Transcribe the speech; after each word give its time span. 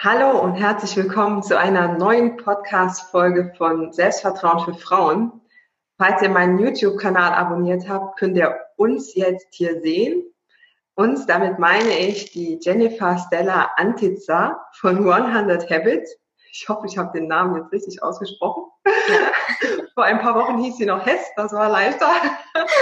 Hallo 0.00 0.38
und 0.38 0.54
herzlich 0.54 0.96
willkommen 0.96 1.42
zu 1.42 1.58
einer 1.58 1.98
neuen 1.98 2.36
Podcast-Folge 2.36 3.52
von 3.58 3.92
Selbstvertrauen 3.92 4.64
für 4.64 4.74
Frauen. 4.74 5.40
Falls 5.96 6.22
ihr 6.22 6.28
meinen 6.28 6.56
YouTube-Kanal 6.60 7.32
abonniert 7.32 7.88
habt, 7.88 8.16
könnt 8.16 8.36
ihr 8.36 8.56
uns 8.76 9.16
jetzt 9.16 9.48
hier 9.50 9.80
sehen. 9.80 10.22
Uns, 10.94 11.26
damit 11.26 11.58
meine 11.58 11.98
ich 11.98 12.30
die 12.30 12.60
Jennifer 12.62 13.18
Stella 13.18 13.72
Antizza 13.74 14.68
von 14.74 14.98
100 14.98 15.68
Habits. 15.68 16.16
Ich 16.52 16.68
hoffe, 16.68 16.86
ich 16.86 16.96
habe 16.96 17.18
den 17.18 17.26
Namen 17.26 17.56
jetzt 17.56 17.72
richtig 17.72 18.00
ausgesprochen. 18.00 18.70
Vor 19.94 20.04
ein 20.04 20.20
paar 20.20 20.36
Wochen 20.36 20.58
hieß 20.58 20.76
sie 20.76 20.86
noch 20.86 21.04
Hess, 21.04 21.26
das 21.34 21.52
war 21.52 21.70
leichter. 21.70 22.12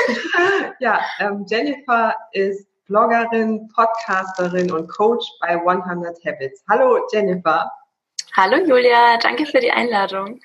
ja, 0.80 1.00
ähm, 1.20 1.46
Jennifer 1.48 2.14
ist 2.32 2.68
Bloggerin, 2.86 3.68
Podcasterin 3.74 4.70
und 4.70 4.88
Coach 4.88 5.26
bei 5.40 5.48
100 5.48 6.24
Habits. 6.24 6.62
Hallo 6.68 7.00
Jennifer. 7.12 7.70
Hallo 8.36 8.58
Julia, 8.64 9.16
danke 9.18 9.44
für 9.44 9.58
die 9.58 9.72
Einladung. 9.72 10.40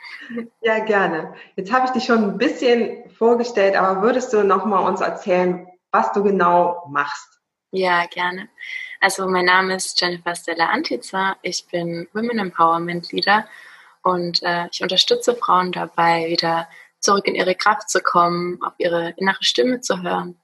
Ja, 0.61 0.79
gerne. 0.79 1.35
Jetzt 1.55 1.71
habe 1.71 1.85
ich 1.85 1.91
dich 1.91 2.05
schon 2.05 2.23
ein 2.23 2.37
bisschen 2.37 3.09
vorgestellt, 3.11 3.75
aber 3.75 4.01
würdest 4.01 4.33
du 4.33 4.43
noch 4.43 4.65
mal 4.65 4.79
uns 4.79 5.01
erzählen, 5.01 5.67
was 5.91 6.11
du 6.13 6.23
genau 6.23 6.83
machst? 6.89 7.39
Ja, 7.71 8.05
gerne. 8.07 8.49
Also 9.01 9.27
mein 9.27 9.45
Name 9.45 9.75
ist 9.75 9.99
Jennifer 10.01 10.33
Stella 10.35 10.67
Antiza. 10.67 11.35
Ich 11.43 11.67
bin 11.67 12.07
Women 12.13 12.39
Empowerment 12.39 13.11
Leader 13.11 13.45
und 14.03 14.41
äh, 14.41 14.67
ich 14.71 14.81
unterstütze 14.81 15.35
Frauen 15.35 15.71
dabei, 15.71 16.25
wieder 16.27 16.67
zurück 16.99 17.27
in 17.27 17.35
ihre 17.35 17.55
Kraft 17.55 17.89
zu 17.89 17.99
kommen, 18.01 18.61
auf 18.63 18.73
ihre 18.77 19.13
innere 19.17 19.43
Stimme 19.43 19.81
zu 19.81 20.01
hören 20.01 20.39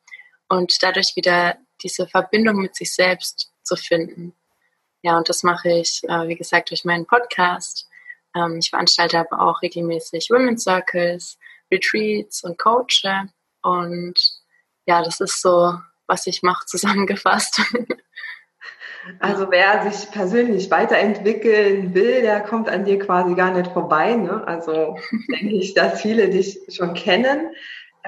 und 0.47 0.83
dadurch 0.83 1.15
wieder 1.15 1.57
diese 1.83 2.07
Verbindung 2.07 2.57
mit 2.57 2.75
sich 2.75 2.93
selbst 2.93 3.51
zu 3.63 3.75
finden. 3.75 4.33
Ja, 5.01 5.17
und 5.17 5.29
das 5.29 5.43
mache 5.43 5.69
ich, 5.69 6.01
äh, 6.03 6.27
wie 6.27 6.35
gesagt, 6.35 6.71
durch 6.71 6.85
meinen 6.85 7.05
Podcast. 7.05 7.87
Ähm, 8.35 8.57
ich 8.59 8.69
veranstalte 8.69 9.19
aber 9.19 9.41
auch 9.41 9.61
regelmäßig 9.61 10.29
Women's 10.29 10.63
Circles, 10.63 11.37
Retreats 11.71 12.43
und 12.43 12.57
coache. 12.57 13.29
Und 13.61 14.15
ja, 14.85 15.03
das 15.03 15.19
ist 15.19 15.41
so, 15.41 15.73
was 16.07 16.27
ich 16.27 16.43
mache, 16.43 16.65
zusammengefasst. 16.67 17.61
Also 19.19 19.49
wer 19.49 19.89
sich 19.89 20.11
persönlich 20.11 20.69
weiterentwickeln 20.69 21.93
will, 21.93 22.21
der 22.21 22.41
kommt 22.41 22.67
an 22.67 22.83
dir 22.83 22.99
quasi 22.99 23.35
gar 23.35 23.51
nicht 23.51 23.71
vorbei. 23.71 24.15
Ne? 24.15 24.45
Also 24.45 24.97
denke 25.31 25.55
ich, 25.55 25.73
dass 25.73 26.01
viele 26.01 26.29
dich 26.29 26.59
schon 26.69 26.93
kennen. 26.93 27.51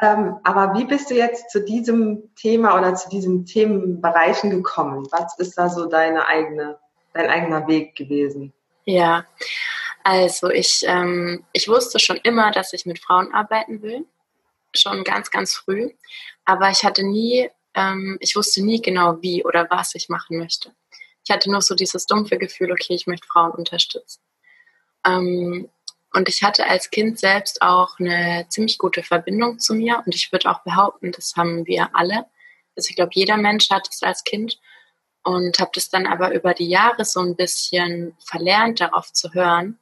Ähm, 0.01 0.37
aber 0.43 0.77
wie 0.77 0.85
bist 0.85 1.09
du 1.09 1.15
jetzt 1.15 1.49
zu 1.49 1.63
diesem 1.63 2.33
Thema 2.35 2.77
oder 2.77 2.95
zu 2.95 3.09
diesen 3.09 3.45
Themenbereichen 3.45 4.49
gekommen? 4.49 5.07
Was 5.11 5.37
ist 5.39 5.57
da 5.57 5.69
so 5.69 5.87
deine 5.87 6.25
eigene, 6.27 6.79
dein 7.13 7.29
eigener 7.29 7.67
Weg 7.67 7.95
gewesen? 7.95 8.53
Ja, 8.85 9.25
also 10.03 10.49
ich, 10.49 10.83
ähm, 10.87 11.43
ich 11.51 11.67
wusste 11.67 11.99
schon 11.99 12.17
immer, 12.17 12.51
dass 12.51 12.73
ich 12.73 12.85
mit 12.85 12.99
Frauen 12.99 13.33
arbeiten 13.33 13.81
will, 13.81 14.05
schon 14.73 15.03
ganz, 15.03 15.31
ganz 15.31 15.53
früh. 15.53 15.91
Aber 16.45 16.69
ich 16.69 16.83
hatte 16.83 17.03
nie, 17.03 17.49
ähm, 17.73 18.17
ich 18.21 18.35
wusste 18.35 18.63
nie 18.63 18.81
genau, 18.81 19.21
wie 19.21 19.43
oder 19.43 19.67
was 19.69 19.95
ich 19.95 20.09
machen 20.09 20.37
möchte. 20.37 20.71
Ich 21.25 21.31
hatte 21.31 21.51
nur 21.51 21.61
so 21.61 21.75
dieses 21.75 22.05
dumpfe 22.05 22.37
Gefühl, 22.37 22.71
okay, 22.71 22.95
ich 22.95 23.05
möchte 23.05 23.27
Frauen 23.27 23.51
unterstützen. 23.51 24.21
Ähm, 25.05 25.69
und 26.13 26.27
ich 26.27 26.43
hatte 26.43 26.65
als 26.67 26.89
Kind 26.89 27.19
selbst 27.19 27.61
auch 27.61 27.99
eine 27.99 28.45
ziemlich 28.49 28.77
gute 28.77 29.03
Verbindung 29.03 29.59
zu 29.59 29.75
mir. 29.75 30.01
Und 30.05 30.15
ich 30.15 30.31
würde 30.31 30.49
auch 30.49 30.63
behaupten, 30.63 31.11
das 31.11 31.33
haben 31.35 31.67
wir 31.67 31.89
alle. 31.93 32.25
Also 32.75 32.89
ich 32.89 32.95
glaube, 32.95 33.11
jeder 33.13 33.37
Mensch 33.37 33.69
hat 33.69 33.87
es 33.91 34.01
als 34.01 34.23
Kind. 34.23 34.59
Und 35.23 35.59
habe 35.59 35.71
das 35.73 35.89
dann 35.89 36.07
aber 36.07 36.33
über 36.33 36.53
die 36.53 36.69
Jahre 36.69 37.05
so 37.05 37.19
ein 37.19 37.35
bisschen 37.35 38.17
verlernt, 38.25 38.79
darauf 38.79 39.13
zu 39.13 39.33
hören. 39.33 39.77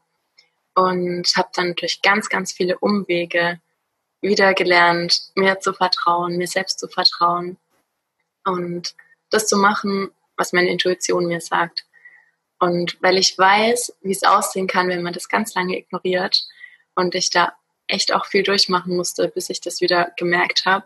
Und 0.76 1.32
habe 1.38 1.50
dann 1.54 1.76
durch 1.76 2.02
ganz, 2.02 2.28
ganz 2.28 2.52
viele 2.52 2.78
Umwege 2.80 3.62
wieder 4.20 4.54
gelernt, 4.54 5.32
mir 5.36 5.60
zu 5.60 5.74
vertrauen, 5.74 6.38
mir 6.38 6.48
selbst 6.48 6.80
zu 6.80 6.90
vertrauen. 6.90 7.58
Und 8.44 8.96
das 9.30 9.48
zu 9.48 9.58
machen, 9.58 10.12
was 10.36 10.52
meine 10.52 10.70
Intuition 10.70 11.28
mir 11.28 11.40
sagt. 11.40 11.86
Und 12.60 12.98
weil 13.02 13.18
ich 13.18 13.38
weiß, 13.38 13.98
wie 14.02 14.12
es 14.12 14.24
aussehen 14.24 14.68
kann, 14.68 14.90
wenn 14.90 15.04
man 15.04 15.14
das 15.14 15.30
ganz 15.30 15.54
lange 15.54 15.78
ignoriert 15.78 16.44
und 16.96 17.14
ich 17.14 17.30
da 17.30 17.54
echt 17.88 18.14
auch 18.14 18.26
viel 18.26 18.44
durchmachen 18.44 18.96
musste, 18.96 19.28
bis 19.30 19.50
ich 19.50 19.62
das 19.62 19.82
wieder 19.82 20.12
gemerkt 20.18 20.66
habe, 20.66 20.86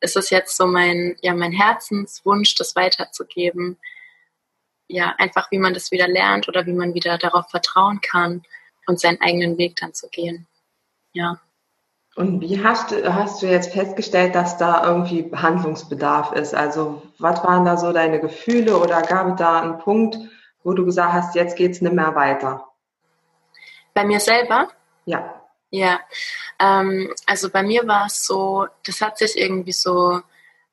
ist 0.00 0.16
es 0.16 0.30
jetzt 0.30 0.56
so 0.56 0.66
mein, 0.66 1.16
ja, 1.22 1.34
mein 1.34 1.52
Herzenswunsch, 1.52 2.54
das 2.54 2.76
weiterzugeben. 2.76 3.78
Ja, 4.88 5.14
einfach 5.18 5.50
wie 5.50 5.58
man 5.58 5.74
das 5.74 5.90
wieder 5.90 6.06
lernt 6.06 6.48
oder 6.48 6.64
wie 6.66 6.72
man 6.72 6.94
wieder 6.94 7.18
darauf 7.18 7.50
vertrauen 7.50 8.00
kann 8.00 8.42
und 8.86 9.00
seinen 9.00 9.20
eigenen 9.20 9.58
Weg 9.58 9.76
dann 9.76 9.94
zu 9.94 10.08
gehen. 10.08 10.46
Ja. 11.12 11.40
Und 12.14 12.40
wie 12.40 12.62
hast 12.62 12.92
du, 12.92 13.14
hast 13.14 13.42
du 13.42 13.46
jetzt 13.46 13.72
festgestellt, 13.72 14.34
dass 14.34 14.56
da 14.56 14.86
irgendwie 14.86 15.22
Behandlungsbedarf 15.22 16.32
ist? 16.32 16.54
Also 16.54 17.02
was 17.18 17.42
waren 17.42 17.64
da 17.64 17.76
so 17.76 17.92
deine 17.92 18.20
Gefühle 18.20 18.78
oder 18.78 19.02
gab 19.02 19.28
es 19.28 19.36
da 19.36 19.60
einen 19.60 19.78
Punkt, 19.78 20.18
wo 20.66 20.72
du 20.72 20.84
gesagt 20.84 21.12
hast, 21.12 21.34
jetzt 21.36 21.56
geht 21.56 21.70
es 21.70 21.80
nicht 21.80 21.92
mehr 21.92 22.12
weiter? 22.16 22.66
Bei 23.94 24.04
mir 24.04 24.18
selber? 24.18 24.68
Ja. 25.04 25.40
Ja, 25.70 26.00
ähm, 26.58 27.14
also 27.24 27.50
bei 27.50 27.62
mir 27.62 27.86
war 27.86 28.06
es 28.06 28.26
so, 28.26 28.66
das 28.84 29.00
hat 29.00 29.16
sich 29.16 29.36
irgendwie 29.36 29.72
so 29.72 30.20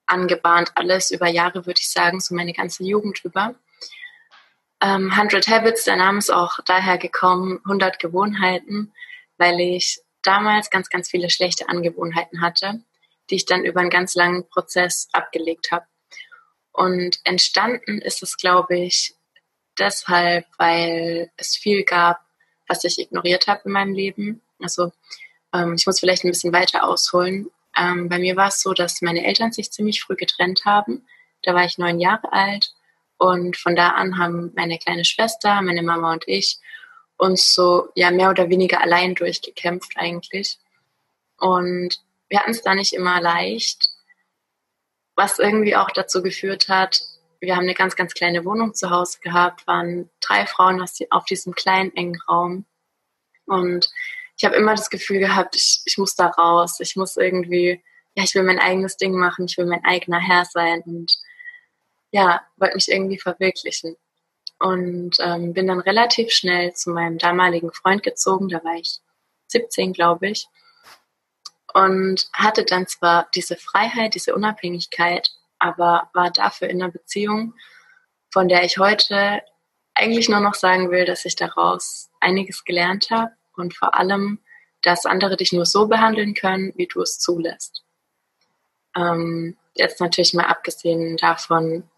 angebahnt, 0.08 0.72
alles 0.74 1.12
über 1.12 1.28
Jahre, 1.28 1.68
würde 1.68 1.80
ich 1.80 1.92
sagen, 1.92 2.20
so 2.20 2.34
meine 2.34 2.54
ganze 2.54 2.84
Jugend 2.84 3.24
über. 3.24 3.54
Ähm, 4.82 5.12
100 5.12 5.48
Habits, 5.48 5.84
der 5.84 5.98
Name 5.98 6.18
ist 6.18 6.32
auch 6.32 6.60
daher 6.66 6.98
gekommen, 6.98 7.60
100 7.64 8.00
Gewohnheiten, 8.00 8.94
weil 9.38 9.60
ich 9.60 10.00
damals 10.24 10.72
ganz, 10.72 10.90
ganz 10.90 11.08
viele 11.08 11.30
schlechte 11.30 11.70
Angewohnheiten 11.70 12.42
hatte, 12.42 12.82
die 13.30 13.36
ich 13.36 13.46
dann 13.46 13.64
über 13.64 13.82
einen 13.82 13.92
ganz 13.92 14.16
langen 14.16 14.50
Prozess 14.50 15.08
abgelegt 15.12 15.72
habe. 15.72 15.86
Und 16.72 17.20
entstanden 17.26 18.00
ist 18.00 18.24
es, 18.24 18.38
glaube 18.38 18.76
ich, 18.78 19.16
deshalb, 19.78 20.46
weil 20.58 21.32
es 21.38 21.56
viel 21.56 21.84
gab, 21.84 22.22
was 22.68 22.84
ich 22.84 23.00
ignoriert 23.00 23.48
habe 23.48 23.62
in 23.66 23.72
meinem 23.72 23.94
Leben. 23.94 24.42
Also 24.60 24.92
ähm, 25.54 25.76
ich 25.76 25.86
muss 25.86 26.00
vielleicht 26.00 26.24
ein 26.24 26.32
bisschen 26.32 26.54
weiter 26.54 26.84
ausholen. 26.84 27.50
Ähm, 27.78 28.10
bei 28.10 28.20
mir 28.20 28.36
war 28.36 28.50
es 28.50 28.62
so, 28.62 28.74
dass 28.74 29.02
meine 29.02 29.26
Eltern 29.26 29.52
sich 29.52 29.72
ziemlich 29.72 30.02
früh 30.02 30.16
getrennt 30.16 30.66
haben. 30.66 31.06
Da 31.42 31.54
war 31.54 31.66
ich 31.66 31.78
neun 31.78 32.00
Jahre 32.00 32.32
alt 32.32 32.74
und 33.18 33.58
von 33.58 33.76
da 33.76 33.90
an 33.90 34.18
haben 34.18 34.52
meine 34.56 34.78
kleine 34.78 35.06
Schwester, 35.06 35.62
meine 35.62 35.84
Mama 35.84 36.14
und 36.14 36.24
ich 36.28 36.60
uns 37.18 37.54
so 37.54 37.90
ja 37.96 38.12
mehr 38.12 38.30
oder 38.30 38.50
weniger 38.50 38.82
allein 38.82 39.16
durchgekämpft 39.16 39.94
eigentlich. 39.96 40.60
Und 41.38 42.00
wir 42.30 42.40
hatten 42.40 42.52
es 42.52 42.62
da 42.62 42.76
nicht 42.76 42.94
immer 42.94 43.22
leicht, 43.22 43.90
was 45.16 45.40
irgendwie 45.40 45.76
auch 45.76 45.92
dazu 45.92 46.24
geführt 46.24 46.70
hat, 46.70 47.02
wir 47.44 47.58
haben 47.58 47.64
eine 47.64 47.74
ganz, 47.74 47.96
ganz 47.98 48.14
kleine 48.14 48.46
Wohnung 48.46 48.74
zu 48.74 48.90
Hause 48.90 49.20
gehabt, 49.20 49.68
waren 49.68 50.10
drei 50.22 50.46
Frauen 50.46 50.82
auf 51.10 51.26
diesem 51.26 51.54
kleinen, 51.54 51.94
engen 51.94 52.20
Raum. 52.28 52.66
Und 53.46 53.90
ich 54.38 54.46
habe 54.46 54.56
immer 54.56 54.76
das 54.76 54.90
Gefühl 54.90 55.20
gehabt, 55.20 55.56
ich, 55.56 55.82
ich 55.86 55.98
muss 55.98 56.16
da 56.16 56.28
raus, 56.28 56.80
ich 56.80 56.96
muss 56.96 57.18
irgendwie, 57.18 57.84
ja, 58.16 58.24
ich 58.24 58.34
will 58.34 58.44
mein 58.44 58.60
eigenes 58.60 58.96
Ding 58.96 59.14
machen, 59.14 59.46
ich 59.46 59.58
will 59.58 59.66
mein 59.66 59.84
eigener 59.84 60.20
Herr 60.20 60.46
sein 60.46 60.82
und 60.86 61.14
ja, 62.12 62.42
wollte 62.56 62.76
mich 62.76 62.88
irgendwie 62.88 63.20
verwirklichen. 63.20 63.98
Und 64.60 65.18
ähm, 65.20 65.54
bin 65.54 65.68
dann 65.68 65.82
relativ 65.82 66.32
schnell 66.32 66.74
zu 66.74 66.92
meinem 66.92 67.18
damaligen 67.18 67.74
Freund 67.74 68.04
gezogen, 68.04 68.48
da 68.48 68.64
war 68.64 68.76
ich 68.76 69.00
17, 69.48 69.92
glaube 69.92 70.30
ich. 70.30 70.48
Und 71.74 72.30
hatte 72.32 72.64
dann 72.64 72.88
zwar 72.88 73.28
diese 73.36 73.58
Freiheit, 73.58 74.16
diese 74.16 74.34
Unabhängigkeit, 74.34 75.30
aber 75.64 76.10
war 76.14 76.30
dafür 76.30 76.70
in 76.70 76.84
einer 76.84 76.92
Beziehung, 76.92 77.56
von 78.32 78.50
der 78.50 78.66
ich 78.66 78.78
heute 78.80 79.42
eigentlich 79.94 80.28
nur 80.28 80.42
noch 80.42 80.56
sagen 80.56 80.92
will, 80.92 81.06
dass 81.06 81.24
ich 81.24 81.38
daraus 81.38 82.10
einiges 82.20 82.66
gelernt 82.66 83.10
habe 83.10 83.32
und 83.56 83.74
vor 83.74 83.96
allem, 83.96 84.40
dass 84.82 85.06
andere 85.06 85.38
dich 85.38 85.54
nur 85.54 85.66
so 85.66 85.88
behandeln 85.88 86.34
können, 86.34 86.74
wie 86.76 86.88
du 86.88 87.02
es 87.02 87.18
zulässt. 87.18 87.86
Ähm, 88.94 89.56
jetzt 89.74 90.02
natürlich 90.02 90.34
mal 90.34 90.48
abgesehen 90.48 91.16
davon, 91.16 91.90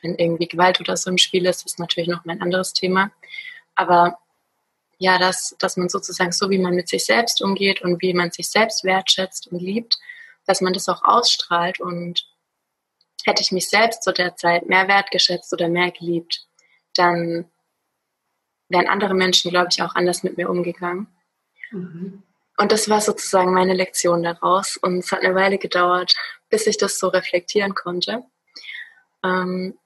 wenn 0.00 0.14
irgendwie 0.14 0.46
Gewalt 0.46 0.80
oder 0.80 0.96
so 0.96 1.10
im 1.10 1.18
Spiel 1.18 1.46
ist, 1.46 1.66
ist 1.66 1.80
natürlich 1.80 2.08
noch 2.08 2.24
mein 2.24 2.40
anderes 2.40 2.72
Thema. 2.72 3.10
Aber 3.74 4.18
ja, 4.98 5.18
dass, 5.18 5.56
dass 5.58 5.76
man 5.76 5.88
sozusagen 5.88 6.30
so, 6.30 6.50
wie 6.50 6.58
man 6.58 6.76
mit 6.76 6.88
sich 6.88 7.04
selbst 7.04 7.42
umgeht 7.42 7.82
und 7.82 8.00
wie 8.00 8.14
man 8.14 8.30
sich 8.30 8.48
selbst 8.48 8.84
wertschätzt 8.84 9.48
und 9.48 9.60
liebt, 9.60 9.98
dass 10.46 10.60
man 10.60 10.72
das 10.72 10.88
auch 10.88 11.02
ausstrahlt. 11.02 11.80
Und 11.80 12.28
hätte 13.24 13.42
ich 13.42 13.52
mich 13.52 13.68
selbst 13.68 14.02
zu 14.02 14.12
der 14.12 14.36
Zeit 14.36 14.66
mehr 14.66 14.88
wertgeschätzt 14.88 15.52
oder 15.52 15.68
mehr 15.68 15.90
geliebt, 15.90 16.46
dann 16.94 17.50
wären 18.68 18.88
andere 18.88 19.14
Menschen, 19.14 19.50
glaube 19.50 19.68
ich, 19.70 19.82
auch 19.82 19.94
anders 19.94 20.22
mit 20.22 20.36
mir 20.36 20.50
umgegangen. 20.50 21.06
Mhm. 21.70 22.22
Und 22.56 22.70
das 22.70 22.88
war 22.88 23.00
sozusagen 23.00 23.52
meine 23.52 23.74
Lektion 23.74 24.22
daraus. 24.22 24.76
Und 24.76 24.98
es 24.98 25.10
hat 25.10 25.22
eine 25.22 25.34
Weile 25.34 25.58
gedauert, 25.58 26.14
bis 26.48 26.66
ich 26.66 26.76
das 26.76 26.98
so 26.98 27.08
reflektieren 27.08 27.74
konnte. 27.74 28.22
Ähm, 29.24 29.76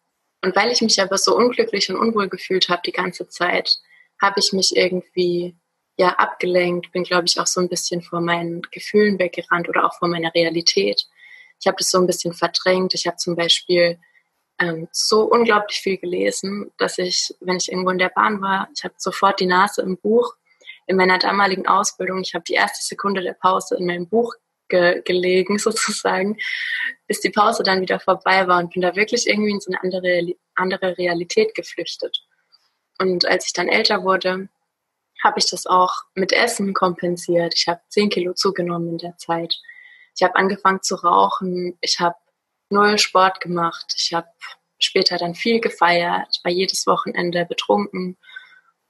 und 0.42 0.54
weil 0.54 0.70
ich 0.70 0.82
mich 0.82 1.00
aber 1.00 1.18
so 1.18 1.36
unglücklich 1.36 1.90
und 1.90 1.96
unwohl 1.96 2.28
gefühlt 2.28 2.68
habe 2.68 2.82
die 2.84 2.92
ganze 2.92 3.28
Zeit, 3.28 3.78
habe 4.20 4.38
ich 4.40 4.52
mich 4.52 4.76
irgendwie 4.76 5.56
ja 5.96 6.10
abgelenkt, 6.10 6.92
bin 6.92 7.02
glaube 7.02 7.24
ich 7.26 7.40
auch 7.40 7.46
so 7.46 7.60
ein 7.60 7.68
bisschen 7.68 8.02
vor 8.02 8.20
meinen 8.20 8.62
Gefühlen 8.70 9.18
weggerannt 9.18 9.68
oder 9.68 9.84
auch 9.84 9.98
vor 9.98 10.08
meiner 10.08 10.32
Realität. 10.34 11.06
Ich 11.60 11.66
habe 11.66 11.76
das 11.78 11.90
so 11.90 11.98
ein 11.98 12.06
bisschen 12.06 12.32
verdrängt. 12.32 12.94
Ich 12.94 13.06
habe 13.06 13.16
zum 13.16 13.36
Beispiel 13.36 13.98
ähm, 14.58 14.88
so 14.92 15.22
unglaublich 15.22 15.80
viel 15.80 15.98
gelesen, 15.98 16.70
dass 16.78 16.98
ich, 16.98 17.34
wenn 17.40 17.56
ich 17.56 17.70
irgendwo 17.70 17.90
in 17.90 17.98
der 17.98 18.10
Bahn 18.10 18.40
war, 18.40 18.68
ich 18.74 18.84
habe 18.84 18.94
sofort 18.96 19.40
die 19.40 19.46
Nase 19.46 19.82
im 19.82 19.96
Buch. 19.96 20.34
In 20.86 20.96
meiner 20.96 21.18
damaligen 21.18 21.66
Ausbildung, 21.66 22.22
ich 22.22 22.34
habe 22.34 22.44
die 22.44 22.54
erste 22.54 22.82
Sekunde 22.82 23.20
der 23.20 23.34
Pause 23.34 23.76
in 23.76 23.86
meinem 23.86 24.08
Buch 24.08 24.34
ge 24.68 25.02
gelegen 25.02 25.58
sozusagen, 25.58 26.38
bis 27.06 27.20
die 27.20 27.30
Pause 27.30 27.62
dann 27.62 27.80
wieder 27.80 28.00
vorbei 28.00 28.46
war 28.46 28.58
und 28.58 28.72
bin 28.72 28.82
da 28.82 28.96
wirklich 28.96 29.26
irgendwie 29.26 29.52
in 29.52 29.60
so 29.60 29.70
eine 29.70 29.82
andere, 29.82 30.34
andere 30.54 30.96
Realität 30.96 31.54
geflüchtet. 31.54 32.24
Und 32.98 33.26
als 33.26 33.46
ich 33.46 33.52
dann 33.52 33.68
älter 33.68 34.02
wurde, 34.02 34.48
habe 35.22 35.38
ich 35.38 35.50
das 35.50 35.66
auch 35.66 35.94
mit 36.14 36.32
Essen 36.32 36.74
kompensiert. 36.74 37.54
Ich 37.56 37.68
habe 37.68 37.80
zehn 37.88 38.08
Kilo 38.08 38.34
zugenommen 38.34 38.90
in 38.90 38.98
der 38.98 39.16
Zeit. 39.18 39.54
Ich 40.18 40.24
habe 40.24 40.34
angefangen 40.34 40.82
zu 40.82 40.96
rauchen. 40.96 41.78
Ich 41.80 42.00
habe 42.00 42.16
null 42.70 42.98
Sport 42.98 43.40
gemacht. 43.40 43.94
Ich 43.96 44.12
habe 44.12 44.26
später 44.80 45.16
dann 45.16 45.36
viel 45.36 45.60
gefeiert. 45.60 46.40
War 46.42 46.50
jedes 46.50 46.88
Wochenende 46.88 47.44
betrunken 47.44 48.16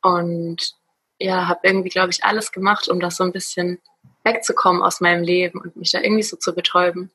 und 0.03 0.73
ja, 1.19 1.47
habe 1.47 1.61
irgendwie, 1.65 1.91
glaube 1.91 2.11
ich, 2.11 2.25
alles 2.25 2.51
gemacht, 2.51 2.89
um 2.89 2.99
das 2.99 3.17
so 3.17 3.25
ein 3.25 3.33
bisschen 3.33 3.79
wegzukommen 4.25 4.83
aus 4.83 5.01
meinem 5.01 5.23
Leben 5.23 5.61
und 5.61 5.77
mich 5.77 5.91
da 5.91 6.01
irgendwie 6.01 6.23
so 6.23 6.37
zu 6.37 6.55
betäuben. 6.55 7.11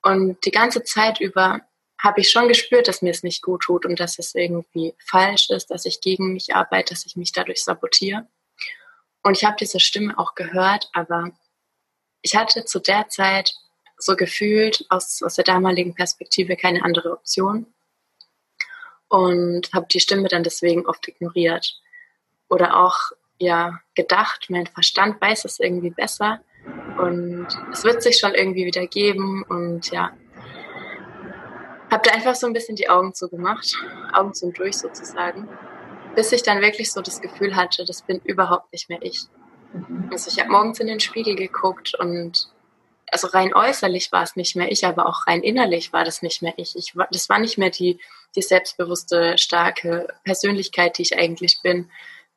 Und 0.00 0.42
die 0.46 0.50
ganze 0.50 0.82
Zeit 0.82 1.20
über 1.20 1.60
habe 1.98 2.20
ich 2.20 2.30
schon 2.30 2.48
gespürt, 2.48 2.88
dass 2.88 3.02
mir 3.02 3.10
es 3.10 3.22
nicht 3.22 3.42
gut 3.42 3.62
tut 3.64 3.84
und 3.84 4.00
dass 4.00 4.18
es 4.18 4.34
irgendwie 4.34 4.94
falsch 4.98 5.50
ist, 5.50 5.70
dass 5.70 5.84
ich 5.84 6.00
gegen 6.00 6.32
mich 6.32 6.54
arbeite, 6.54 6.94
dass 6.94 7.04
ich 7.04 7.16
mich 7.16 7.32
dadurch 7.32 7.64
sabotiere. 7.64 8.28
Und 9.22 9.36
ich 9.36 9.44
habe 9.44 9.56
diese 9.58 9.80
Stimme 9.80 10.18
auch 10.18 10.34
gehört, 10.34 10.88
aber 10.92 11.32
ich 12.24 12.34
hatte 12.34 12.64
zu 12.64 12.80
der 12.80 13.08
Zeit 13.08 13.54
so 13.98 14.16
gefühlt 14.16 14.84
aus, 14.88 15.22
aus 15.22 15.34
der 15.34 15.44
damaligen 15.44 15.94
Perspektive 15.94 16.56
keine 16.56 16.82
andere 16.82 17.12
Option 17.12 17.66
und 19.08 19.72
habe 19.72 19.86
die 19.92 20.00
Stimme 20.00 20.28
dann 20.28 20.42
deswegen 20.42 20.86
oft 20.86 21.06
ignoriert. 21.06 21.80
Oder 22.48 22.82
auch 22.82 22.96
ja 23.38 23.78
gedacht, 23.94 24.46
mein 24.48 24.66
Verstand 24.66 25.20
weiß 25.20 25.44
es 25.44 25.60
irgendwie 25.60 25.90
besser 25.90 26.40
und 26.98 27.46
es 27.72 27.84
wird 27.84 28.02
sich 28.02 28.18
schon 28.18 28.34
irgendwie 28.34 28.64
wieder 28.64 28.86
geben 28.86 29.44
und 29.48 29.90
ja, 29.90 30.12
habe 31.90 32.02
da 32.08 32.14
einfach 32.14 32.34
so 32.34 32.46
ein 32.46 32.54
bisschen 32.54 32.76
die 32.76 32.88
Augen 32.88 33.12
zugemacht, 33.12 33.76
Augen 34.14 34.32
zum 34.32 34.54
Durch 34.54 34.78
sozusagen, 34.78 35.46
bis 36.14 36.32
ich 36.32 36.42
dann 36.42 36.62
wirklich 36.62 36.90
so 36.90 37.02
das 37.02 37.20
Gefühl 37.20 37.54
hatte, 37.54 37.84
das 37.84 38.02
bin 38.02 38.18
überhaupt 38.20 38.72
nicht 38.72 38.88
mehr 38.88 39.02
ich. 39.02 39.28
Mhm. 39.74 40.08
Also 40.10 40.30
ich 40.30 40.38
habe 40.38 40.50
morgens 40.50 40.80
in 40.80 40.86
den 40.86 41.00
Spiegel 41.00 41.34
geguckt 41.34 41.94
und 41.98 42.48
also 43.10 43.28
rein 43.28 43.54
äußerlich 43.54 44.10
war 44.12 44.22
es 44.22 44.36
nicht 44.36 44.56
mehr 44.56 44.72
ich, 44.72 44.86
aber 44.86 45.06
auch 45.06 45.26
rein 45.26 45.42
innerlich 45.42 45.92
war 45.92 46.04
das 46.04 46.22
nicht 46.22 46.42
mehr 46.42 46.54
ich. 46.56 46.76
ich 46.76 46.94
das 47.10 47.28
war 47.28 47.38
nicht 47.38 47.58
mehr 47.58 47.70
die, 47.70 48.00
die 48.34 48.42
selbstbewusste, 48.42 49.38
starke 49.38 50.08
Persönlichkeit, 50.24 50.98
die 50.98 51.02
ich 51.02 51.18
eigentlich 51.18 51.60
bin, 51.62 51.90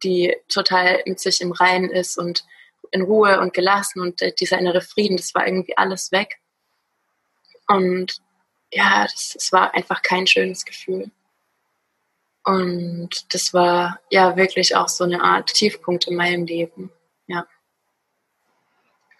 die 0.03 0.35
total 0.49 1.01
mit 1.05 1.19
sich 1.19 1.41
im 1.41 1.51
Reinen 1.51 1.89
ist 1.89 2.17
und 2.17 2.45
in 2.91 3.01
Ruhe 3.01 3.39
und 3.39 3.53
gelassen 3.53 4.01
und 4.01 4.21
dieser 4.39 4.59
innere 4.59 4.81
Frieden, 4.81 5.17
das 5.17 5.33
war 5.33 5.45
irgendwie 5.47 5.77
alles 5.77 6.11
weg. 6.11 6.39
Und 7.67 8.21
ja, 8.71 9.03
das, 9.03 9.33
das 9.33 9.51
war 9.51 9.73
einfach 9.73 10.01
kein 10.01 10.27
schönes 10.27 10.63
Gefühl. 10.63 11.11
Und 12.43 13.33
das 13.33 13.53
war 13.53 13.99
ja 14.09 14.37
wirklich 14.37 14.75
auch 14.75 14.87
so 14.87 15.03
eine 15.03 15.21
Art 15.21 15.53
Tiefpunkt 15.53 16.07
in 16.07 16.15
meinem 16.15 16.45
Leben. 16.45 16.91
Ja. 17.27 17.45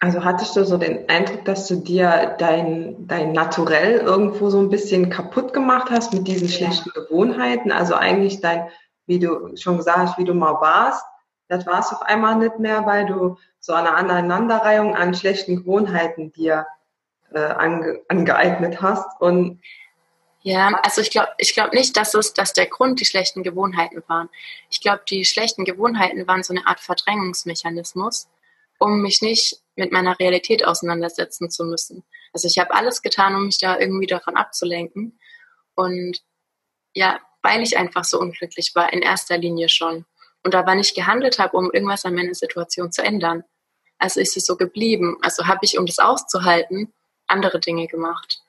Also 0.00 0.24
hattest 0.24 0.54
du 0.54 0.64
so 0.64 0.78
den 0.78 1.08
Eindruck, 1.08 1.44
dass 1.44 1.66
du 1.66 1.76
dir 1.76 2.36
dein, 2.38 3.08
dein 3.08 3.32
Naturell 3.32 3.98
irgendwo 3.98 4.48
so 4.48 4.60
ein 4.60 4.70
bisschen 4.70 5.10
kaputt 5.10 5.52
gemacht 5.52 5.90
hast 5.90 6.14
mit 6.14 6.28
diesen 6.28 6.48
schlechten 6.48 6.90
Gewohnheiten? 6.90 7.72
Also 7.72 7.94
eigentlich 7.94 8.40
dein, 8.40 8.68
wie 9.06 9.18
du 9.18 9.56
schon 9.56 9.76
gesagt 9.76 9.98
hast, 9.98 10.18
wie 10.18 10.24
du 10.24 10.34
mal 10.34 10.60
warst, 10.60 11.04
das 11.48 11.66
war 11.66 11.80
es 11.80 11.92
auf 11.92 12.02
einmal 12.02 12.36
nicht 12.36 12.58
mehr, 12.58 12.86
weil 12.86 13.06
du 13.06 13.38
so 13.58 13.72
eine 13.72 13.94
Aneinanderreihung 13.94 14.94
an 14.94 15.14
schlechten 15.14 15.56
Gewohnheiten 15.56 16.30
dir 16.30 16.66
äh, 17.32 17.40
ange, 17.40 18.00
angeeignet 18.08 18.80
hast. 18.80 19.20
Und 19.20 19.60
ja, 20.48 20.80
also 20.82 21.02
ich 21.02 21.10
glaube 21.10 21.28
ich 21.36 21.52
glaub 21.52 21.74
nicht, 21.74 21.94
dass, 21.98 22.14
es, 22.14 22.32
dass 22.32 22.54
der 22.54 22.64
Grund 22.64 23.00
die 23.00 23.04
schlechten 23.04 23.42
Gewohnheiten 23.42 24.02
waren. 24.06 24.30
Ich 24.70 24.80
glaube, 24.80 25.02
die 25.06 25.26
schlechten 25.26 25.66
Gewohnheiten 25.66 26.26
waren 26.26 26.42
so 26.42 26.54
eine 26.54 26.66
Art 26.66 26.80
Verdrängungsmechanismus, 26.80 28.28
um 28.78 29.02
mich 29.02 29.20
nicht 29.20 29.60
mit 29.76 29.92
meiner 29.92 30.18
Realität 30.18 30.64
auseinandersetzen 30.64 31.50
zu 31.50 31.64
müssen. 31.64 32.02
Also 32.32 32.48
ich 32.48 32.58
habe 32.58 32.72
alles 32.72 33.02
getan, 33.02 33.34
um 33.34 33.44
mich 33.44 33.58
da 33.58 33.78
irgendwie 33.78 34.06
davon 34.06 34.38
abzulenken. 34.38 35.20
Und 35.74 36.22
ja, 36.94 37.20
weil 37.42 37.62
ich 37.62 37.76
einfach 37.76 38.04
so 38.04 38.18
unglücklich 38.18 38.74
war, 38.74 38.90
in 38.90 39.02
erster 39.02 39.36
Linie 39.36 39.68
schon. 39.68 40.06
Und 40.42 40.54
aber 40.54 40.74
nicht 40.74 40.94
gehandelt 40.94 41.38
habe, 41.38 41.58
um 41.58 41.70
irgendwas 41.70 42.06
an 42.06 42.14
meiner 42.14 42.34
Situation 42.34 42.90
zu 42.90 43.02
ändern. 43.02 43.44
Also 43.98 44.18
ist 44.18 44.34
es 44.38 44.46
so 44.46 44.56
geblieben. 44.56 45.18
Also 45.20 45.46
habe 45.46 45.60
ich, 45.62 45.78
um 45.78 45.84
das 45.84 45.98
auszuhalten, 45.98 46.94
andere 47.26 47.60
Dinge 47.60 47.86
gemacht. 47.86 48.40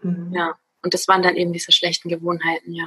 Mhm. 0.00 0.32
Ja. 0.32 0.56
Und 0.82 0.94
das 0.94 1.08
waren 1.08 1.22
dann 1.22 1.36
eben 1.36 1.52
diese 1.52 1.72
schlechten 1.72 2.08
Gewohnheiten, 2.08 2.72
ja. 2.72 2.86